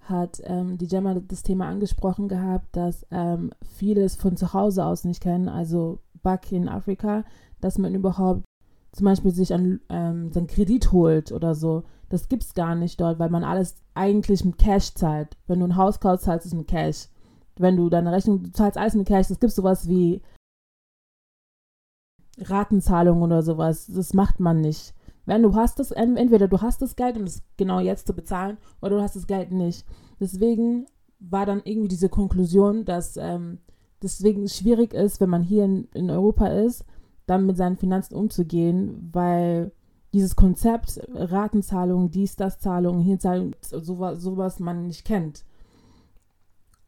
[0.00, 4.84] hat ähm, die Gemma das Thema angesprochen gehabt, dass ähm, viele es von zu Hause
[4.84, 7.22] aus nicht kennen, also back in Afrika,
[7.60, 8.42] dass man überhaupt
[8.90, 11.84] zum Beispiel sich an ähm, seinen Kredit holt oder so.
[12.08, 15.36] Das gibt es gar nicht dort, weil man alles eigentlich mit Cash zahlt.
[15.46, 17.08] Wenn du ein Haus kaufst, zahlst du es mit Cash.
[17.56, 19.30] Wenn du deine Rechnung, du zahlst alles mit Cash.
[19.30, 20.20] Es gibt sowas wie
[22.38, 23.86] Ratenzahlung oder sowas.
[23.86, 24.94] Das macht man nicht.
[25.26, 28.58] Wenn du hast das, entweder du hast das Geld, um es genau jetzt zu bezahlen,
[28.82, 29.86] oder du hast das Geld nicht.
[30.20, 30.86] Deswegen
[31.18, 33.58] war dann irgendwie diese Konklusion, dass ähm,
[34.02, 36.84] deswegen schwierig ist, wenn man hier in, in Europa ist,
[37.26, 39.72] dann mit seinen Finanzen umzugehen, weil
[40.12, 45.44] dieses Konzept Ratenzahlung, dies, das Zahlung, hier Zahlung, sowas, sowas man nicht kennt.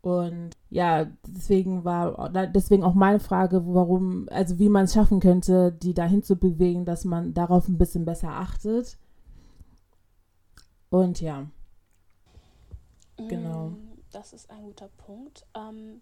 [0.07, 5.73] Und ja, deswegen war deswegen auch meine Frage, warum, also wie man es schaffen könnte,
[5.73, 8.99] die dahin zu bewegen, dass man darauf ein bisschen besser achtet.
[10.91, 11.51] Und ja.
[13.17, 13.71] Genau.
[13.71, 15.45] Mm, das ist ein guter Punkt.
[15.57, 16.01] Ähm,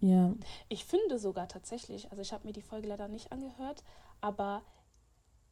[0.00, 0.34] ja.
[0.68, 3.84] Ich finde sogar tatsächlich, also ich habe mir die Folge leider nicht angehört,
[4.20, 4.62] aber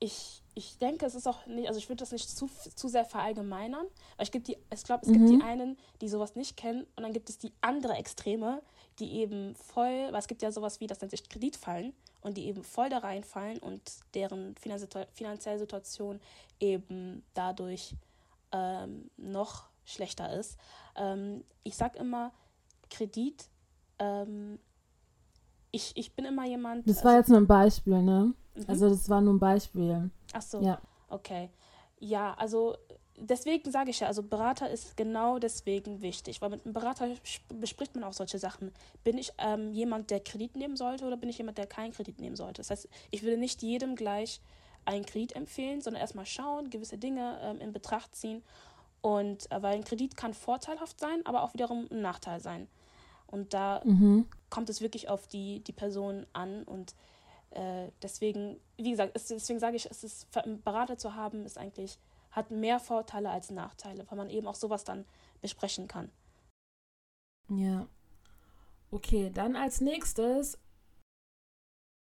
[0.00, 3.04] ich, ich denke, es ist auch nicht, also ich würde das nicht zu, zu sehr
[3.04, 5.12] verallgemeinern, weil ich, gibt die, ich glaube, es mhm.
[5.14, 8.62] gibt die einen, die sowas nicht kennen und dann gibt es die andere Extreme,
[8.98, 12.46] die eben voll, weil es gibt ja sowas wie, das nennt sich Kreditfallen und die
[12.46, 13.82] eben voll da reinfallen und
[14.14, 16.20] deren finanzielle Situation
[16.60, 17.94] eben dadurch
[18.52, 20.56] ähm, noch schlechter ist.
[20.96, 22.32] Ähm, ich sage immer,
[22.90, 23.48] Kredit,
[23.98, 24.58] ähm,
[25.74, 26.88] ich, ich bin immer jemand.
[26.88, 28.32] Das war also, jetzt nur ein Beispiel, ne?
[28.54, 28.64] Mhm.
[28.68, 30.10] Also das war nur ein Beispiel.
[30.32, 30.60] Ach so.
[30.60, 30.80] Ja.
[31.08, 31.50] Okay.
[31.98, 32.76] Ja, also
[33.16, 37.08] deswegen sage ich ja, also Berater ist genau deswegen wichtig, weil mit einem Berater
[37.48, 38.72] bespricht man auch solche Sachen.
[39.02, 42.20] Bin ich ähm, jemand, der Kredit nehmen sollte oder bin ich jemand, der keinen Kredit
[42.20, 42.60] nehmen sollte?
[42.60, 44.40] Das heißt, ich würde nicht jedem gleich
[44.84, 48.42] einen Kredit empfehlen, sondern erstmal schauen, gewisse Dinge ähm, in Betracht ziehen.
[49.00, 52.68] Und äh, weil ein Kredit kann vorteilhaft sein, aber auch wiederum ein Nachteil sein.
[53.26, 54.26] Und da mhm.
[54.54, 56.94] Kommt es wirklich auf die, die Person an und
[57.50, 60.28] äh, deswegen, wie gesagt, ist, deswegen sage ich, es
[60.62, 61.98] Berater zu haben, ist eigentlich,
[62.30, 65.06] hat mehr Vorteile als Nachteile, weil man eben auch sowas dann
[65.40, 66.08] besprechen kann.
[67.48, 67.88] Ja.
[68.92, 70.56] Okay, dann als nächstes,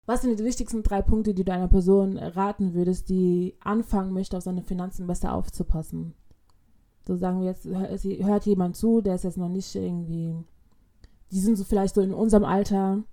[0.06, 4.38] was sind die wichtigsten drei Punkte, die du einer Person raten würdest, die anfangen möchte,
[4.38, 6.16] auf seine Finanzen besser aufzupassen?
[7.06, 10.42] So sagen wir jetzt, hört jemand zu, der ist jetzt noch nicht irgendwie,
[11.32, 13.04] die sind so vielleicht so in unserem Alter,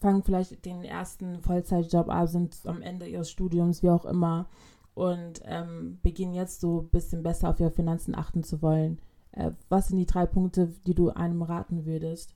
[0.00, 4.48] fangen vielleicht den ersten Vollzeitjob ab, sind am Ende ihres Studiums, wie auch immer,
[4.94, 9.00] und ähm, beginnen jetzt so ein bisschen besser auf ihre Finanzen achten zu wollen.
[9.32, 12.34] Äh, was sind die drei Punkte, die du einem raten würdest?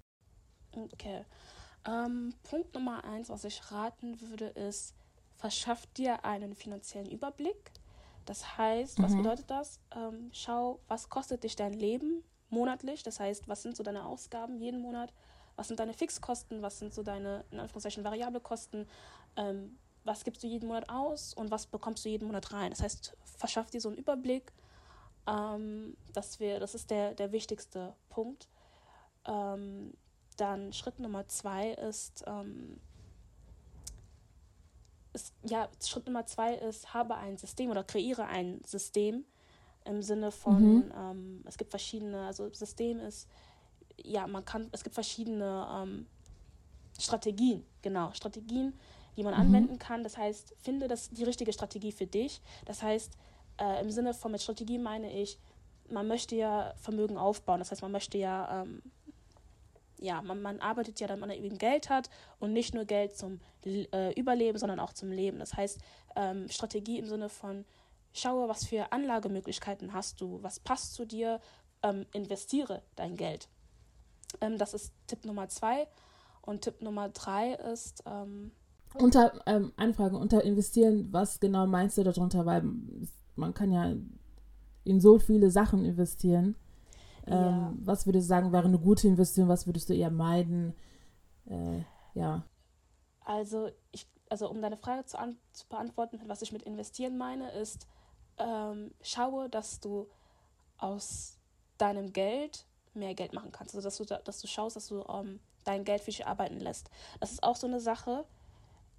[0.72, 1.24] Okay.
[1.86, 4.94] Ähm, Punkt Nummer eins, was ich raten würde, ist,
[5.36, 7.72] verschaff dir einen finanziellen Überblick.
[8.26, 9.02] Das heißt, mhm.
[9.02, 9.80] was bedeutet das?
[9.96, 13.02] Ähm, schau, was kostet dich dein Leben monatlich?
[13.02, 15.12] Das heißt, was sind so deine Ausgaben jeden Monat?
[15.60, 18.88] was sind deine Fixkosten, was sind so deine, in Anführungszeichen, variable Kosten,
[19.36, 22.70] ähm, was gibst du jeden Monat aus und was bekommst du jeden Monat rein.
[22.70, 24.54] Das heißt, verschaff dir so einen Überblick.
[25.26, 28.48] Ähm, das, wär, das ist der, der wichtigste Punkt.
[29.26, 29.92] Ähm,
[30.38, 32.80] dann Schritt Nummer zwei ist, ähm,
[35.12, 39.26] ist, ja, Schritt Nummer zwei ist, habe ein System oder kreiere ein System
[39.90, 40.92] im Sinne von, mhm.
[40.96, 43.28] ähm, es gibt verschiedene, also System ist,
[44.02, 46.06] ja, man kann, es gibt verschiedene ähm,
[46.98, 48.72] Strategien, genau, Strategien,
[49.16, 49.40] die man mhm.
[49.40, 50.02] anwenden kann.
[50.02, 52.40] Das heißt, finde das die richtige Strategie für dich.
[52.64, 53.12] Das heißt,
[53.58, 55.38] äh, im Sinne von mit Strategie meine ich,
[55.90, 57.58] man möchte ja Vermögen aufbauen.
[57.58, 58.80] Das heißt, man möchte ja ähm,
[60.00, 63.40] ja, man, man arbeitet ja, damit man eben Geld hat und nicht nur Geld zum
[63.64, 65.38] äh, Überleben, sondern auch zum Leben.
[65.38, 65.78] Das heißt,
[66.16, 67.64] ähm, Strategie im Sinne von,
[68.12, 71.40] schaue, was für Anlagemöglichkeiten hast du, was passt zu dir,
[71.82, 73.48] ähm, investiere dein Geld.
[74.40, 75.86] Ähm, das ist Tipp Nummer zwei.
[76.42, 78.02] Und Tipp Nummer drei ist.
[78.06, 78.52] Ähm,
[78.94, 82.46] unter, ähm, eine Frage, unter investieren, was genau meinst du darunter?
[82.46, 82.64] Weil
[83.36, 83.94] man kann ja
[84.84, 86.56] in so viele Sachen investieren.
[87.26, 87.68] Ja.
[87.68, 89.48] Ähm, was würdest du sagen, wäre eine gute Investition?
[89.48, 90.74] Was würdest du eher meiden?
[91.46, 91.82] Äh,
[92.14, 92.44] ja.
[93.20, 97.50] Also, ich, also um deine Frage zu, an, zu beantworten, was ich mit investieren meine,
[97.52, 97.86] ist,
[98.38, 100.08] ähm, schaue, dass du
[100.78, 101.38] aus
[101.78, 103.74] deinem Geld mehr Geld machen kannst.
[103.74, 106.90] Also dass du, dass du schaust, dass du ähm, dein Geld für dich arbeiten lässt.
[107.20, 108.24] Das ist auch so eine Sache,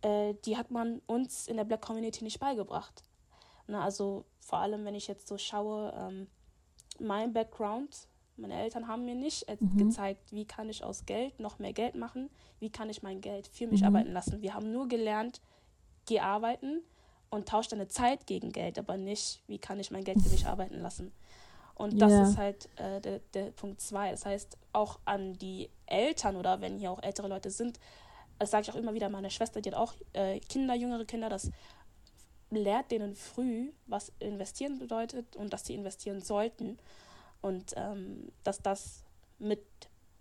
[0.02, 3.04] äh, die hat man uns in der Black Community nicht beigebracht.
[3.68, 6.28] Na, also vor allem, wenn ich jetzt so schaue, ähm,
[7.00, 9.78] mein Background, meine Eltern haben mir nicht mhm.
[9.78, 13.48] gezeigt, wie kann ich aus Geld noch mehr Geld machen, wie kann ich mein Geld
[13.48, 13.88] für mich mhm.
[13.88, 14.42] arbeiten lassen.
[14.42, 15.42] Wir haben nur gelernt,
[16.06, 16.82] geh arbeiten
[17.32, 20.46] und tausch deine Zeit gegen Geld, aber nicht, wie kann ich mein Geld für mich
[20.46, 21.12] arbeiten lassen.
[21.74, 22.24] Und das yeah.
[22.24, 24.12] ist halt äh, der, der Punkt zwei.
[24.12, 27.80] Das heißt, auch an die Eltern oder wenn hier auch ältere Leute sind,
[28.38, 31.30] das sage ich auch immer wieder, meine Schwester, die hat auch äh, Kinder, jüngere Kinder,
[31.30, 31.50] das
[32.52, 36.78] lehrt denen früh, was investieren bedeutet und dass sie investieren sollten.
[37.42, 39.04] Und ähm, dass das
[39.40, 39.64] mit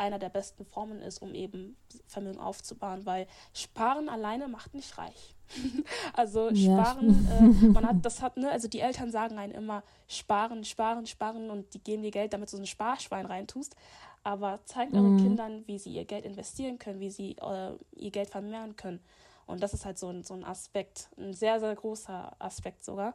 [0.01, 5.37] einer der besten Formen ist, um eben Vermögen aufzubauen, weil Sparen alleine macht nicht reich.
[6.15, 7.37] also Sparen, ja.
[7.37, 11.51] äh, man hat, das hat, ne, also die Eltern sagen einen immer, sparen, sparen, sparen
[11.51, 13.77] und die geben dir Geld, damit du so ein Sparschwein reintust.
[14.23, 14.99] Aber zeigt mhm.
[14.99, 19.01] euren Kindern, wie sie ihr Geld investieren können, wie sie äh, ihr Geld vermehren können.
[19.47, 23.15] Und das ist halt so ein, so ein Aspekt, ein sehr, sehr großer Aspekt sogar.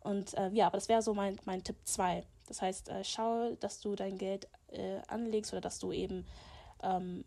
[0.00, 2.24] Und äh, ja, aber das wäre so mein, mein Tipp 2.
[2.46, 6.26] Das heißt, äh, schau, dass du dein Geld äh, anlegst oder dass du eben
[6.82, 7.24] ähm,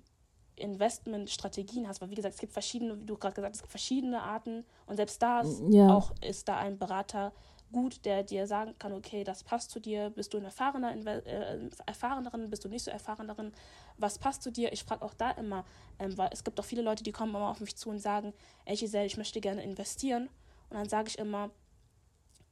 [0.56, 2.02] Investmentstrategien hast.
[2.02, 4.66] Weil wie gesagt, es gibt verschiedene, wie du gerade gesagt hast, es gibt verschiedene Arten.
[4.86, 5.94] Und selbst da ist, ja.
[5.94, 7.32] auch ist da ein Berater
[7.72, 11.70] gut, der dir sagen kann, okay, das passt zu dir, bist du ein erfahrener, äh,
[11.86, 13.52] erfahrenerin, bist du nicht so erfahrenerin,
[13.98, 14.72] was passt zu dir?
[14.72, 15.66] Ich frage auch da immer,
[16.00, 18.34] ähm, weil es gibt auch viele Leute, die kommen immer auf mich zu und sagen,
[18.66, 20.30] ey Giselle, ich möchte gerne investieren.
[20.70, 21.50] Und dann sage ich immer,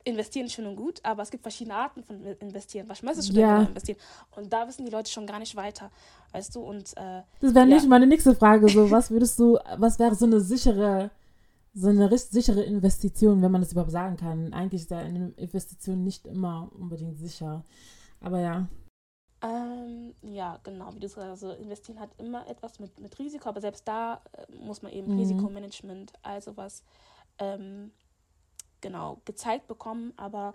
[0.06, 2.88] investieren ist schön und gut, aber es gibt verschiedene Arten von investieren.
[2.88, 3.63] Was möchtest du denn ja.
[3.63, 3.98] investieren?
[4.36, 5.91] Und da wissen die Leute schon gar nicht weiter,
[6.32, 6.62] weißt du?
[6.62, 7.76] Und äh, das wäre ja.
[7.76, 8.70] nicht meine nächste Frage.
[8.70, 11.12] So, was würdest du, was wäre so eine sichere
[11.78, 14.54] so eine richtig sichere Investition, wenn man das überhaupt sagen kann.
[14.54, 17.65] Eigentlich ist eine Investition nicht immer unbedingt sicher.
[18.22, 18.68] Aber ja.
[19.41, 23.60] Ähm, ja, genau, wie du sagst, also investieren hat immer etwas mit, mit Risiko, aber
[23.60, 25.20] selbst da äh, muss man eben mhm.
[25.20, 26.84] Risikomanagement, also was
[27.39, 27.91] ähm,
[28.86, 30.54] genau gezeigt bekommen, aber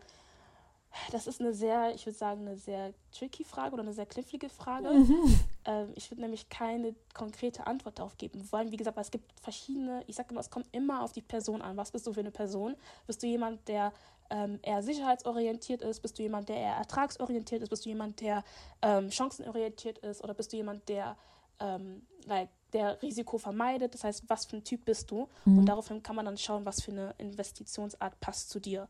[1.10, 4.48] das ist eine sehr, ich würde sagen, eine sehr tricky Frage oder eine sehr knifflige
[4.48, 4.88] Frage.
[4.88, 5.40] Mhm.
[5.64, 8.72] Ähm, ich würde nämlich keine konkrete Antwort darauf geben wollen.
[8.72, 11.76] Wie gesagt, es gibt verschiedene, ich sage immer, es kommt immer auf die Person an.
[11.76, 12.76] Was bist du für eine Person?
[13.06, 13.92] Bist du jemand, der
[14.30, 16.00] ähm, eher sicherheitsorientiert ist?
[16.00, 17.68] Bist du jemand, der eher ertragsorientiert ist?
[17.68, 18.42] Bist du jemand, der
[18.82, 20.24] ähm, chancenorientiert ist?
[20.24, 21.16] Oder bist du jemand, der,
[21.60, 23.94] ähm, like, der Risiko vermeidet?
[23.94, 25.28] Das heißt, was für ein Typ bist du?
[25.44, 25.58] Mhm.
[25.58, 28.88] Und daraufhin kann man dann schauen, was für eine Investitionsart passt zu dir.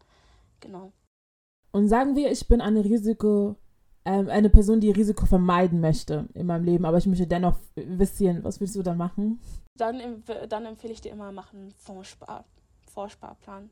[0.61, 0.93] Genau.
[1.73, 3.57] Und sagen wir, ich bin eine Risiko,
[4.05, 8.43] ähm, eine Person, die Risiko vermeiden möchte in meinem Leben, aber ich möchte dennoch investieren.
[8.43, 9.41] Was willst du dann machen?
[9.77, 12.45] Dann, dann empfehle ich dir immer, machen einen Fondsspar,
[12.93, 13.71] Vorsparplan.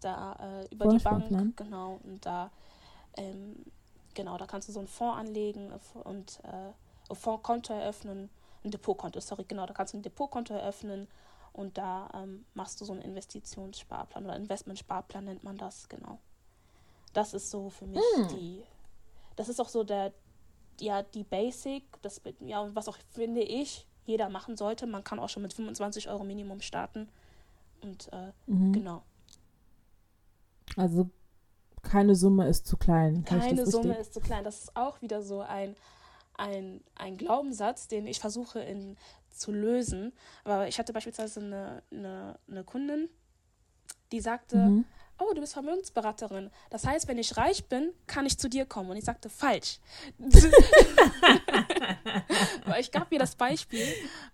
[0.00, 2.50] Da äh, über die Bank, genau, und da
[3.16, 3.56] ähm,
[4.14, 5.70] genau, da kannst du so einen Fonds anlegen
[6.04, 6.72] und äh,
[7.10, 8.30] ein Fondskonto eröffnen,
[8.64, 11.08] ein Depotkonto, sorry, genau, da kannst du ein Depotkonto eröffnen
[11.52, 16.18] und da ähm, machst du so einen Investitionssparplan oder Investmentsparplan nennt man das, genau.
[17.12, 18.28] Das ist so für mich hm.
[18.28, 18.62] die.
[19.36, 20.12] Das ist auch so der,
[20.80, 24.86] ja, die Basic, das, ja, was auch, finde ich, jeder machen sollte.
[24.86, 27.08] Man kann auch schon mit 25 Euro Minimum starten.
[27.82, 28.72] Und äh, mhm.
[28.72, 29.02] genau.
[30.76, 31.10] Also
[31.82, 33.24] keine Summe ist zu klein.
[33.24, 34.44] Keine Summe ist zu klein.
[34.44, 35.76] Das ist auch wieder so ein,
[36.34, 38.96] ein, ein Glaubenssatz, den ich versuche in,
[39.30, 40.12] zu lösen.
[40.44, 43.08] Aber ich hatte beispielsweise eine, eine, eine Kundin,
[44.10, 44.84] die sagte, mhm
[45.22, 46.50] oh, du bist Vermögensberaterin.
[46.70, 48.90] Das heißt, wenn ich reich bin, kann ich zu dir kommen.
[48.90, 49.78] Und ich sagte, falsch.
[52.78, 53.86] ich gab mir das Beispiel,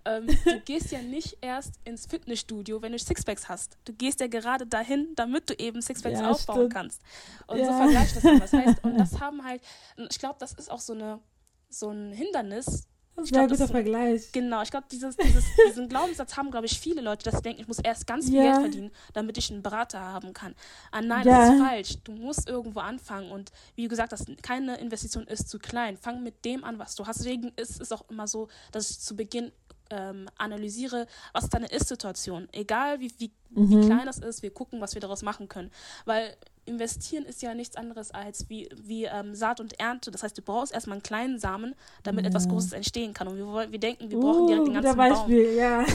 [0.04, 3.78] ähm, du gehst ja nicht erst ins Fitnessstudio, wenn du Sixpacks hast.
[3.84, 6.74] Du gehst ja gerade dahin, damit du eben Sixpacks ja, aufbauen stimmt.
[6.74, 7.02] kannst.
[7.46, 7.66] Und ja.
[7.66, 8.40] so vergleicht das immer.
[8.40, 9.62] Das heißt, und das haben halt,
[10.10, 11.20] ich glaube, das ist auch so, eine,
[11.68, 14.30] so ein Hindernis, Das ist ein guter Vergleich.
[14.32, 17.60] Genau, ich glaube, dieses, dieses, diesen Glaubenssatz haben, glaube ich, viele Leute, dass sie denken,
[17.60, 18.52] ich muss erst ganz viel yeah.
[18.52, 20.54] Geld verdienen, damit ich einen Berater haben kann.
[20.92, 21.46] Ah, nein, yeah.
[21.46, 21.98] das ist falsch.
[22.04, 23.30] Du musst irgendwo anfangen.
[23.30, 25.96] Und wie gesagt, das, keine Investition ist zu klein.
[25.96, 27.20] Fang mit dem an, was du hast.
[27.20, 29.52] Deswegen ist es auch immer so, dass ich zu Beginn
[29.90, 32.48] ähm, analysiere, was ist deine Ist-Situation.
[32.52, 33.70] Egal wie, wie, mhm.
[33.70, 35.70] wie klein das ist, wir gucken, was wir daraus machen können.
[36.04, 36.36] Weil
[36.68, 40.10] investieren ist ja nichts anderes als wie, wie ähm, Saat und Ernte.
[40.10, 42.28] Das heißt, du brauchst erstmal einen kleinen Samen, damit ja.
[42.28, 43.28] etwas Großes entstehen kann.
[43.28, 45.56] Und wir, wir denken, wir brauchen uh, direkt den ganzen Beispiel, Baum.
[45.56, 45.86] ja.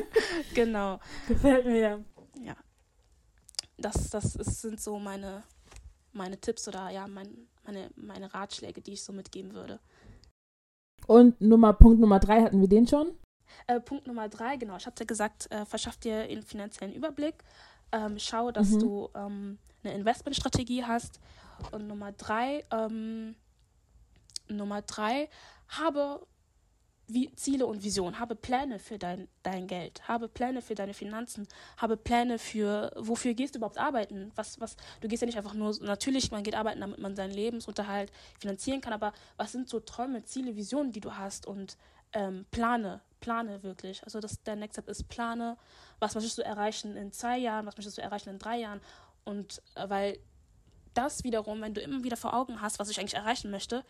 [0.54, 1.00] genau.
[1.28, 2.04] Gefällt mir.
[2.44, 2.56] Ja.
[3.76, 5.42] Das, das ist, sind so meine,
[6.12, 7.28] meine Tipps oder ja, mein,
[7.64, 9.78] meine, meine Ratschläge, die ich so mitgeben würde.
[11.06, 13.12] Und Nummer, Punkt Nummer drei hatten wir den schon?
[13.66, 17.42] Äh, Punkt Nummer drei, genau, ich hatte ja gesagt, äh, verschaff dir einen finanziellen Überblick.
[17.92, 18.78] Ähm, schau, dass mhm.
[18.78, 21.20] du ähm, eine Investmentstrategie hast.
[21.70, 23.36] Und Nummer drei, ähm,
[24.48, 25.28] Nummer drei,
[25.68, 26.26] habe
[27.08, 31.46] wie Ziele und Visionen, habe Pläne für dein, dein Geld, habe Pläne für deine Finanzen,
[31.76, 34.32] habe Pläne für, wofür gehst du überhaupt arbeiten?
[34.34, 37.32] Was, was, du gehst ja nicht einfach nur, natürlich, man geht arbeiten, damit man seinen
[37.32, 41.76] Lebensunterhalt finanzieren kann, aber was sind so Träume, Ziele, Visionen, die du hast und
[42.14, 44.02] ähm, plane, plane wirklich.
[44.04, 45.56] Also das, der Next Step ist plane,
[45.98, 48.80] was möchtest du erreichen in zwei Jahren, was möchtest du erreichen in drei Jahren
[49.24, 50.18] und äh, weil
[50.94, 53.84] das wiederum, wenn du immer wieder vor Augen hast, was ich eigentlich erreichen möchte,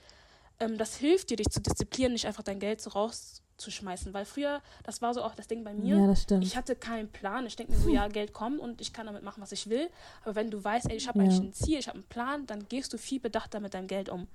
[0.61, 4.15] ähm, das hilft dir, dich zu disziplinieren, nicht einfach dein Geld so rauszuschmeißen.
[4.15, 5.97] Weil früher, das war so auch das Ding bei mir.
[5.97, 6.45] Ja, das stimmt.
[6.45, 7.47] Ich hatte keinen Plan.
[7.47, 9.89] Ich denke mir so, ja, Geld kommt und ich kann damit machen, was ich will.
[10.23, 11.25] Aber wenn du weißt, ey, ich habe ja.
[11.25, 14.09] eigentlich ein Ziel, ich habe einen Plan, dann gehst du viel bedachter mit deinem Geld
[14.09, 14.29] um.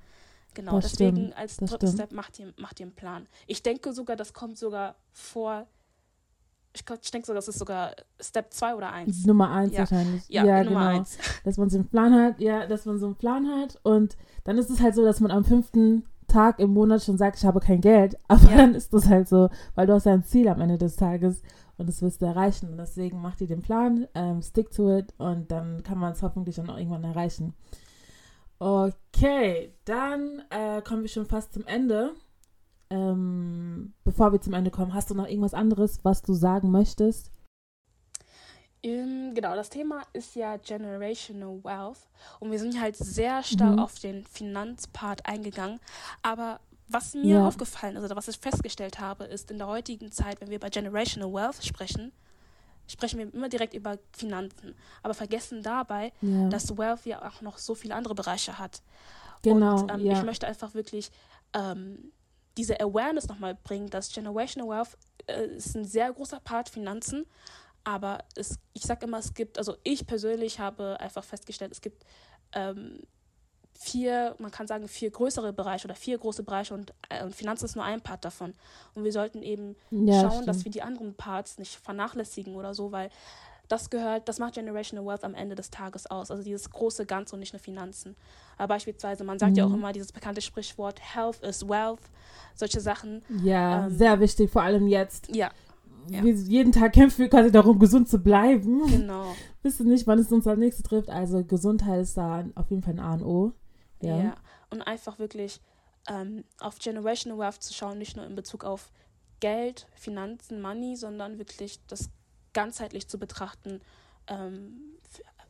[0.54, 1.38] Genau, das deswegen stimmt.
[1.38, 3.28] als dritten Step mach dir, mach dir einen Plan.
[3.46, 5.68] Ich denke sogar, das kommt sogar vor
[6.78, 9.26] ich, ich denke sogar, das ist sogar Step 2 oder 1.
[9.26, 9.80] Nummer 1 ja.
[9.80, 10.24] wahrscheinlich.
[10.30, 11.00] Ja, ja Nummer genau.
[11.00, 11.18] 1.
[11.44, 14.58] Dass man so einen Plan hat, ja, dass man so einen Plan hat und dann
[14.58, 17.60] ist es halt so, dass man am fünften Tag im Monat schon sagt, ich habe
[17.60, 18.58] kein Geld, aber ja.
[18.58, 21.42] dann ist das halt so, weil du hast ja ein Ziel am Ende des Tages
[21.78, 25.14] und das wirst du erreichen und deswegen mach dir den Plan, ähm, stick to it
[25.18, 27.54] und dann kann man es hoffentlich dann auch irgendwann erreichen.
[28.60, 32.14] Okay, dann äh, kommen wir schon fast zum Ende
[32.90, 37.32] ähm, bevor wir zum Ende kommen, hast du noch irgendwas anderes, was du sagen möchtest?
[38.84, 42.08] Ähm, genau, das Thema ist ja Generational Wealth
[42.40, 43.80] und wir sind halt sehr stark mhm.
[43.80, 45.80] auf den Finanzpart eingegangen.
[46.22, 47.48] Aber was mir ja.
[47.48, 50.70] aufgefallen ist oder was ich festgestellt habe, ist in der heutigen Zeit, wenn wir bei
[50.70, 52.14] Generational Wealth sprechen,
[52.88, 54.74] sprechen wir immer direkt über Finanzen,
[55.04, 56.48] aber vergessen dabei, ja.
[56.50, 58.82] dass Wealth ja auch noch so viele andere Bereiche hat.
[59.42, 59.82] Genau.
[59.82, 60.14] Und ähm, ja.
[60.14, 61.12] ich möchte einfach wirklich
[61.54, 62.12] ähm,
[62.58, 67.26] diese Awareness nochmal bringen, dass Generational Wealth äh, ist ein sehr großer Part Finanzen,
[67.84, 72.04] aber es, ich sage immer, es gibt, also ich persönlich habe einfach festgestellt, es gibt
[72.54, 73.02] ähm,
[73.80, 77.66] vier, man kann sagen, vier größere Bereiche oder vier große Bereiche und, äh, und Finanzen
[77.66, 78.54] ist nur ein Part davon.
[78.96, 80.48] Und wir sollten eben ja, schauen, stimmt.
[80.48, 83.10] dass wir die anderen Parts nicht vernachlässigen oder so, weil
[83.68, 86.32] das gehört, das macht Generational Wealth am Ende des Tages aus.
[86.32, 88.16] Also dieses große Ganze und nicht nur Finanzen.
[88.58, 89.58] Aber beispielsweise, man sagt mhm.
[89.58, 89.76] ja auch mhm.
[89.76, 92.00] immer dieses bekannte Sprichwort, Health is Wealth,
[92.56, 93.24] solche Sachen.
[93.44, 95.34] Ja, ähm, sehr wichtig, vor allem jetzt.
[95.36, 95.52] Ja.
[96.10, 96.24] Ja.
[96.24, 98.88] Wir jeden Tag kämpfen wir quasi darum, gesund zu bleiben.
[98.88, 99.36] Genau.
[99.62, 101.10] Wissen nicht, wann es uns als nächstes trifft.
[101.10, 103.52] Also Gesundheit ist da auf jeden Fall ein A und O.
[104.02, 104.18] Ja.
[104.18, 104.36] ja.
[104.70, 105.60] Und einfach wirklich
[106.08, 108.90] ähm, auf Generational Wealth zu schauen, nicht nur in Bezug auf
[109.40, 112.10] Geld, Finanzen, Money, sondern wirklich das
[112.58, 113.82] ganzheitlich zu betrachten.
[114.26, 114.98] Ähm,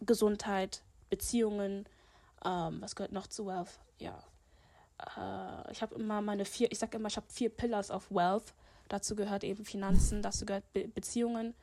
[0.02, 1.86] Gesundheit, Beziehungen,
[2.43, 3.80] ähm, was gehört noch zu Wealth?
[3.98, 4.20] Ja.
[5.15, 8.54] Äh, ich habe immer meine vier, ich sage immer, ich habe vier Pillars of Wealth.
[8.89, 11.56] Dazu gehört eben Finanzen, dazu gehört Be Beziehungen,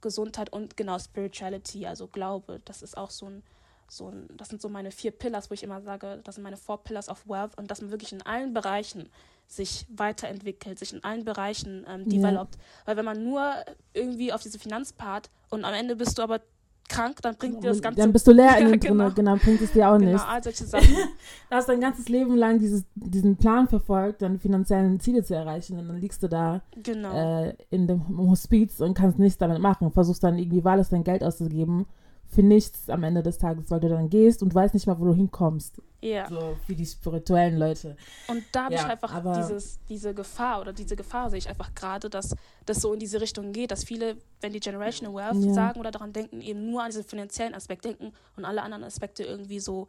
[0.00, 2.62] Gesundheit und genau Spirituality, also Glaube.
[2.64, 3.42] Das ist auch so ein,
[3.90, 6.82] so das sind so meine vier Pillars, wo ich immer sage, das sind meine four
[6.82, 9.08] Pillars of Wealth und dass man wirklich in allen Bereichen
[9.46, 12.56] sich weiterentwickelt, sich in allen Bereichen ähm, developt.
[12.56, 12.60] Ja.
[12.84, 13.54] Weil wenn man nur
[13.94, 16.40] irgendwie auf diese Finanzpart und am Ende bist du aber
[16.88, 18.00] krank, dann bringt dir das Ganze.
[18.00, 19.10] Dann bist du leer ja, in dem genau.
[19.10, 20.24] genau, bringt es dir auch genau, nicht.
[20.26, 20.94] All solche Sachen.
[20.94, 25.78] du hast dein ganzes Leben lang dieses, diesen Plan verfolgt, deine finanziellen Ziele zu erreichen
[25.78, 27.12] und dann liegst du da genau.
[27.44, 29.90] äh, in dem Hospiz und kannst nichts damit machen.
[29.92, 31.86] Versuchst dann irgendwie wahllos dein Geld auszugeben
[32.28, 35.06] für nichts am Ende des Tages, weil du dann gehst und weißt nicht mal, wo
[35.06, 35.80] du hinkommst.
[36.00, 36.28] Ja.
[36.28, 37.96] So wie die spirituellen Leute.
[38.28, 41.74] Und da habe ja, ich einfach dieses, diese Gefahr oder diese Gefahr sehe ich einfach
[41.74, 42.36] gerade, dass
[42.66, 45.54] das so in diese Richtung geht, dass viele, wenn die Generational Wealth ja.
[45.54, 49.24] sagen oder daran denken, eben nur an diesen finanziellen Aspekt denken und alle anderen Aspekte
[49.24, 49.88] irgendwie so,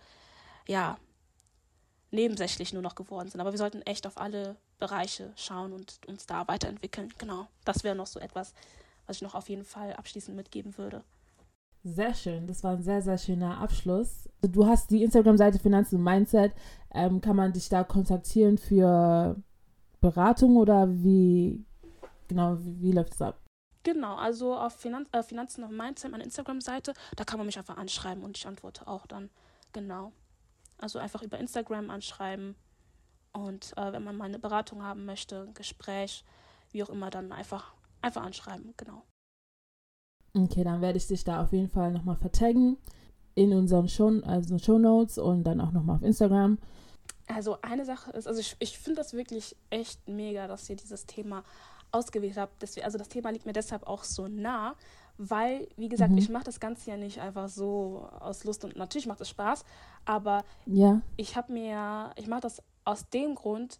[0.67, 0.97] ja,
[2.11, 3.39] nebensächlich nur noch geworden sind.
[3.41, 7.13] Aber wir sollten echt auf alle Bereiche schauen und uns da weiterentwickeln.
[7.17, 7.47] Genau.
[7.65, 8.53] Das wäre noch so etwas,
[9.05, 11.03] was ich noch auf jeden Fall abschließend mitgeben würde.
[11.84, 14.30] Sehr schön, das war ein sehr, sehr schöner Abschluss.
[14.41, 16.53] Du hast die Instagram-Seite Finanzen und Mindset.
[16.93, 19.38] Ähm, kann man dich da kontaktieren für
[20.01, 21.65] Beratung oder wie
[22.27, 23.41] genau, wie, wie läuft es ab?
[23.84, 27.77] Genau, also auf Finanz, äh, Finanzen auf Mindset, meine Instagram-Seite, da kann man mich einfach
[27.77, 29.30] anschreiben und ich antworte auch dann.
[29.71, 30.11] Genau.
[30.77, 32.55] Also einfach über Instagram anschreiben
[33.32, 36.25] und äh, wenn man mal eine Beratung haben möchte, ein Gespräch,
[36.71, 39.03] wie auch immer, dann einfach, einfach anschreiben, genau.
[40.34, 42.77] Okay, dann werde ich dich da auf jeden Fall nochmal vertaggen
[43.36, 46.57] in unseren Show, also Show Notes und dann auch nochmal auf Instagram.
[47.27, 51.05] Also eine Sache ist, also ich, ich finde das wirklich echt mega, dass ihr dieses
[51.05, 51.43] Thema
[51.91, 52.61] ausgewählt habt.
[52.61, 54.75] Deswegen, also das Thema liegt mir deshalb auch so nah,
[55.17, 56.17] weil, wie gesagt, mhm.
[56.17, 59.65] ich mache das Ganze ja nicht einfach so aus Lust und natürlich macht es Spaß,
[60.05, 61.01] aber ja.
[61.17, 63.80] ich habe mir, ich mache das aus dem Grund,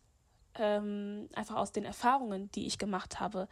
[0.56, 3.48] ähm, einfach aus den Erfahrungen, die ich gemacht habe.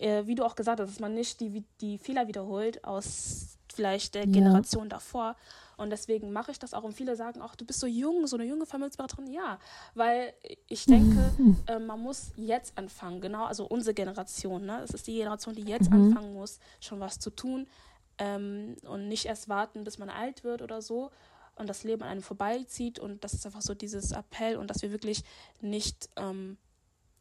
[0.00, 4.14] Äh, wie du auch gesagt hast, dass man nicht die, die Fehler wiederholt aus vielleicht
[4.14, 4.90] der Generation ja.
[4.90, 5.36] davor.
[5.76, 6.82] Und deswegen mache ich das auch.
[6.82, 9.28] Und viele sagen auch, du bist so jung, so eine junge Vermögensberaterin.
[9.28, 9.58] Ja,
[9.94, 10.34] weil
[10.66, 11.30] ich denke,
[11.66, 13.20] äh, man muss jetzt anfangen.
[13.20, 14.66] Genau, also unsere Generation.
[14.66, 14.80] Ne?
[14.82, 16.08] Es ist die Generation, die jetzt mhm.
[16.08, 17.68] anfangen muss, schon was zu tun.
[18.18, 21.10] Ähm, und nicht erst warten, bis man alt wird oder so
[21.54, 22.98] und das Leben an einem vorbeizieht.
[22.98, 25.22] Und das ist einfach so dieses Appell und dass wir wirklich
[25.60, 26.56] nicht ähm,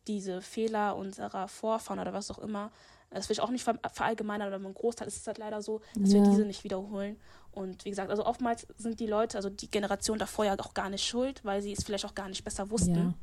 [0.07, 2.71] diese Fehler unserer Vorfahren oder was auch immer,
[3.09, 6.11] das will ich auch nicht verallgemeinern, aber im Großteil ist es halt leider so, dass
[6.11, 6.21] ja.
[6.21, 7.15] wir diese nicht wiederholen.
[7.53, 10.89] Und wie gesagt, also oftmals sind die Leute, also die Generation davor ja auch gar
[10.89, 12.95] nicht schuld, weil sie es vielleicht auch gar nicht besser wussten.
[12.95, 13.13] Ja.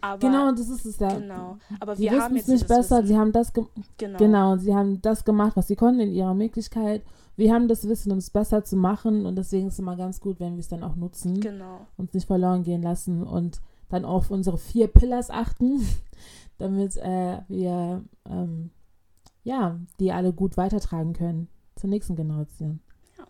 [0.00, 1.14] Aber, genau, das ist es ja.
[1.14, 1.56] Genau.
[1.80, 2.98] Aber wir haben jetzt nicht besser.
[2.98, 3.06] Wissen.
[3.08, 4.18] Sie haben das genau.
[4.18, 4.56] genau.
[4.58, 7.02] Sie haben das gemacht, was sie konnten in ihrer Möglichkeit.
[7.36, 10.20] Wir haben das Wissen, um es besser zu machen und deswegen ist es immer ganz
[10.20, 11.40] gut, wenn wir es dann auch nutzen.
[11.40, 11.86] Genau.
[11.96, 15.80] Uns nicht verloren gehen lassen und dann auf unsere vier Pillars achten,
[16.58, 18.70] damit äh, wir ähm,
[19.44, 22.80] ja die alle gut weitertragen können zur nächsten Generation.
[23.18, 23.26] Ja.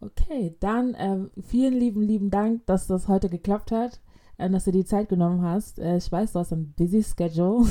[0.00, 4.00] Okay, dann äh, vielen lieben, lieben Dank, dass das heute geklappt hat,
[4.38, 5.78] äh, dass du die Zeit genommen hast.
[5.78, 7.68] Äh, ich weiß, du hast ein busy Schedule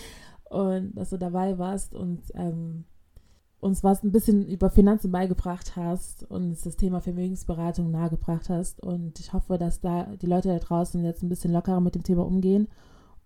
[0.50, 2.84] und dass du dabei warst und ähm,
[3.62, 8.82] uns was ein bisschen über Finanzen beigebracht hast und uns das Thema Vermögensberatung nahegebracht hast.
[8.82, 12.02] Und ich hoffe, dass da die Leute da draußen jetzt ein bisschen lockerer mit dem
[12.02, 12.66] Thema umgehen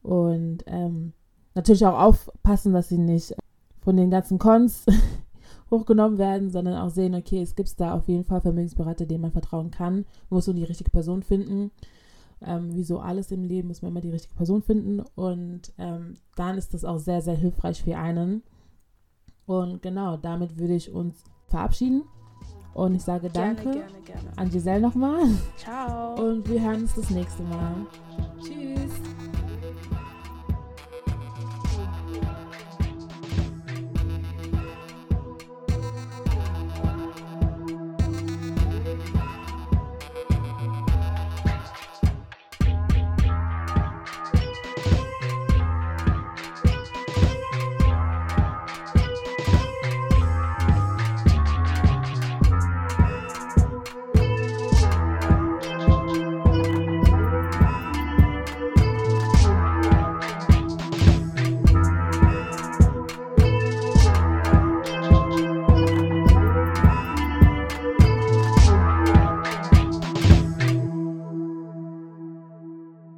[0.03, 1.14] und ähm,
[1.55, 3.34] natürlich auch aufpassen, dass sie nicht
[3.80, 4.84] von den ganzen Cons
[5.70, 9.32] hochgenommen werden, sondern auch sehen, okay, es gibt da auf jeden Fall Vermögensberater, denen man
[9.32, 10.05] vertrauen kann.
[10.28, 11.70] Man muss nur die richtige Person finden.
[12.43, 15.01] Ähm, wie so alles im Leben muss man immer die richtige Person finden.
[15.14, 18.43] Und ähm, dann ist das auch sehr, sehr hilfreich für einen.
[19.47, 22.03] Und genau, damit würde ich uns verabschieden.
[22.74, 24.30] Und ich sage danke gerne, gerne, gerne.
[24.36, 25.28] an Giselle nochmal.
[25.57, 26.14] Ciao.
[26.20, 27.86] Und wir hören uns das nächste Mal.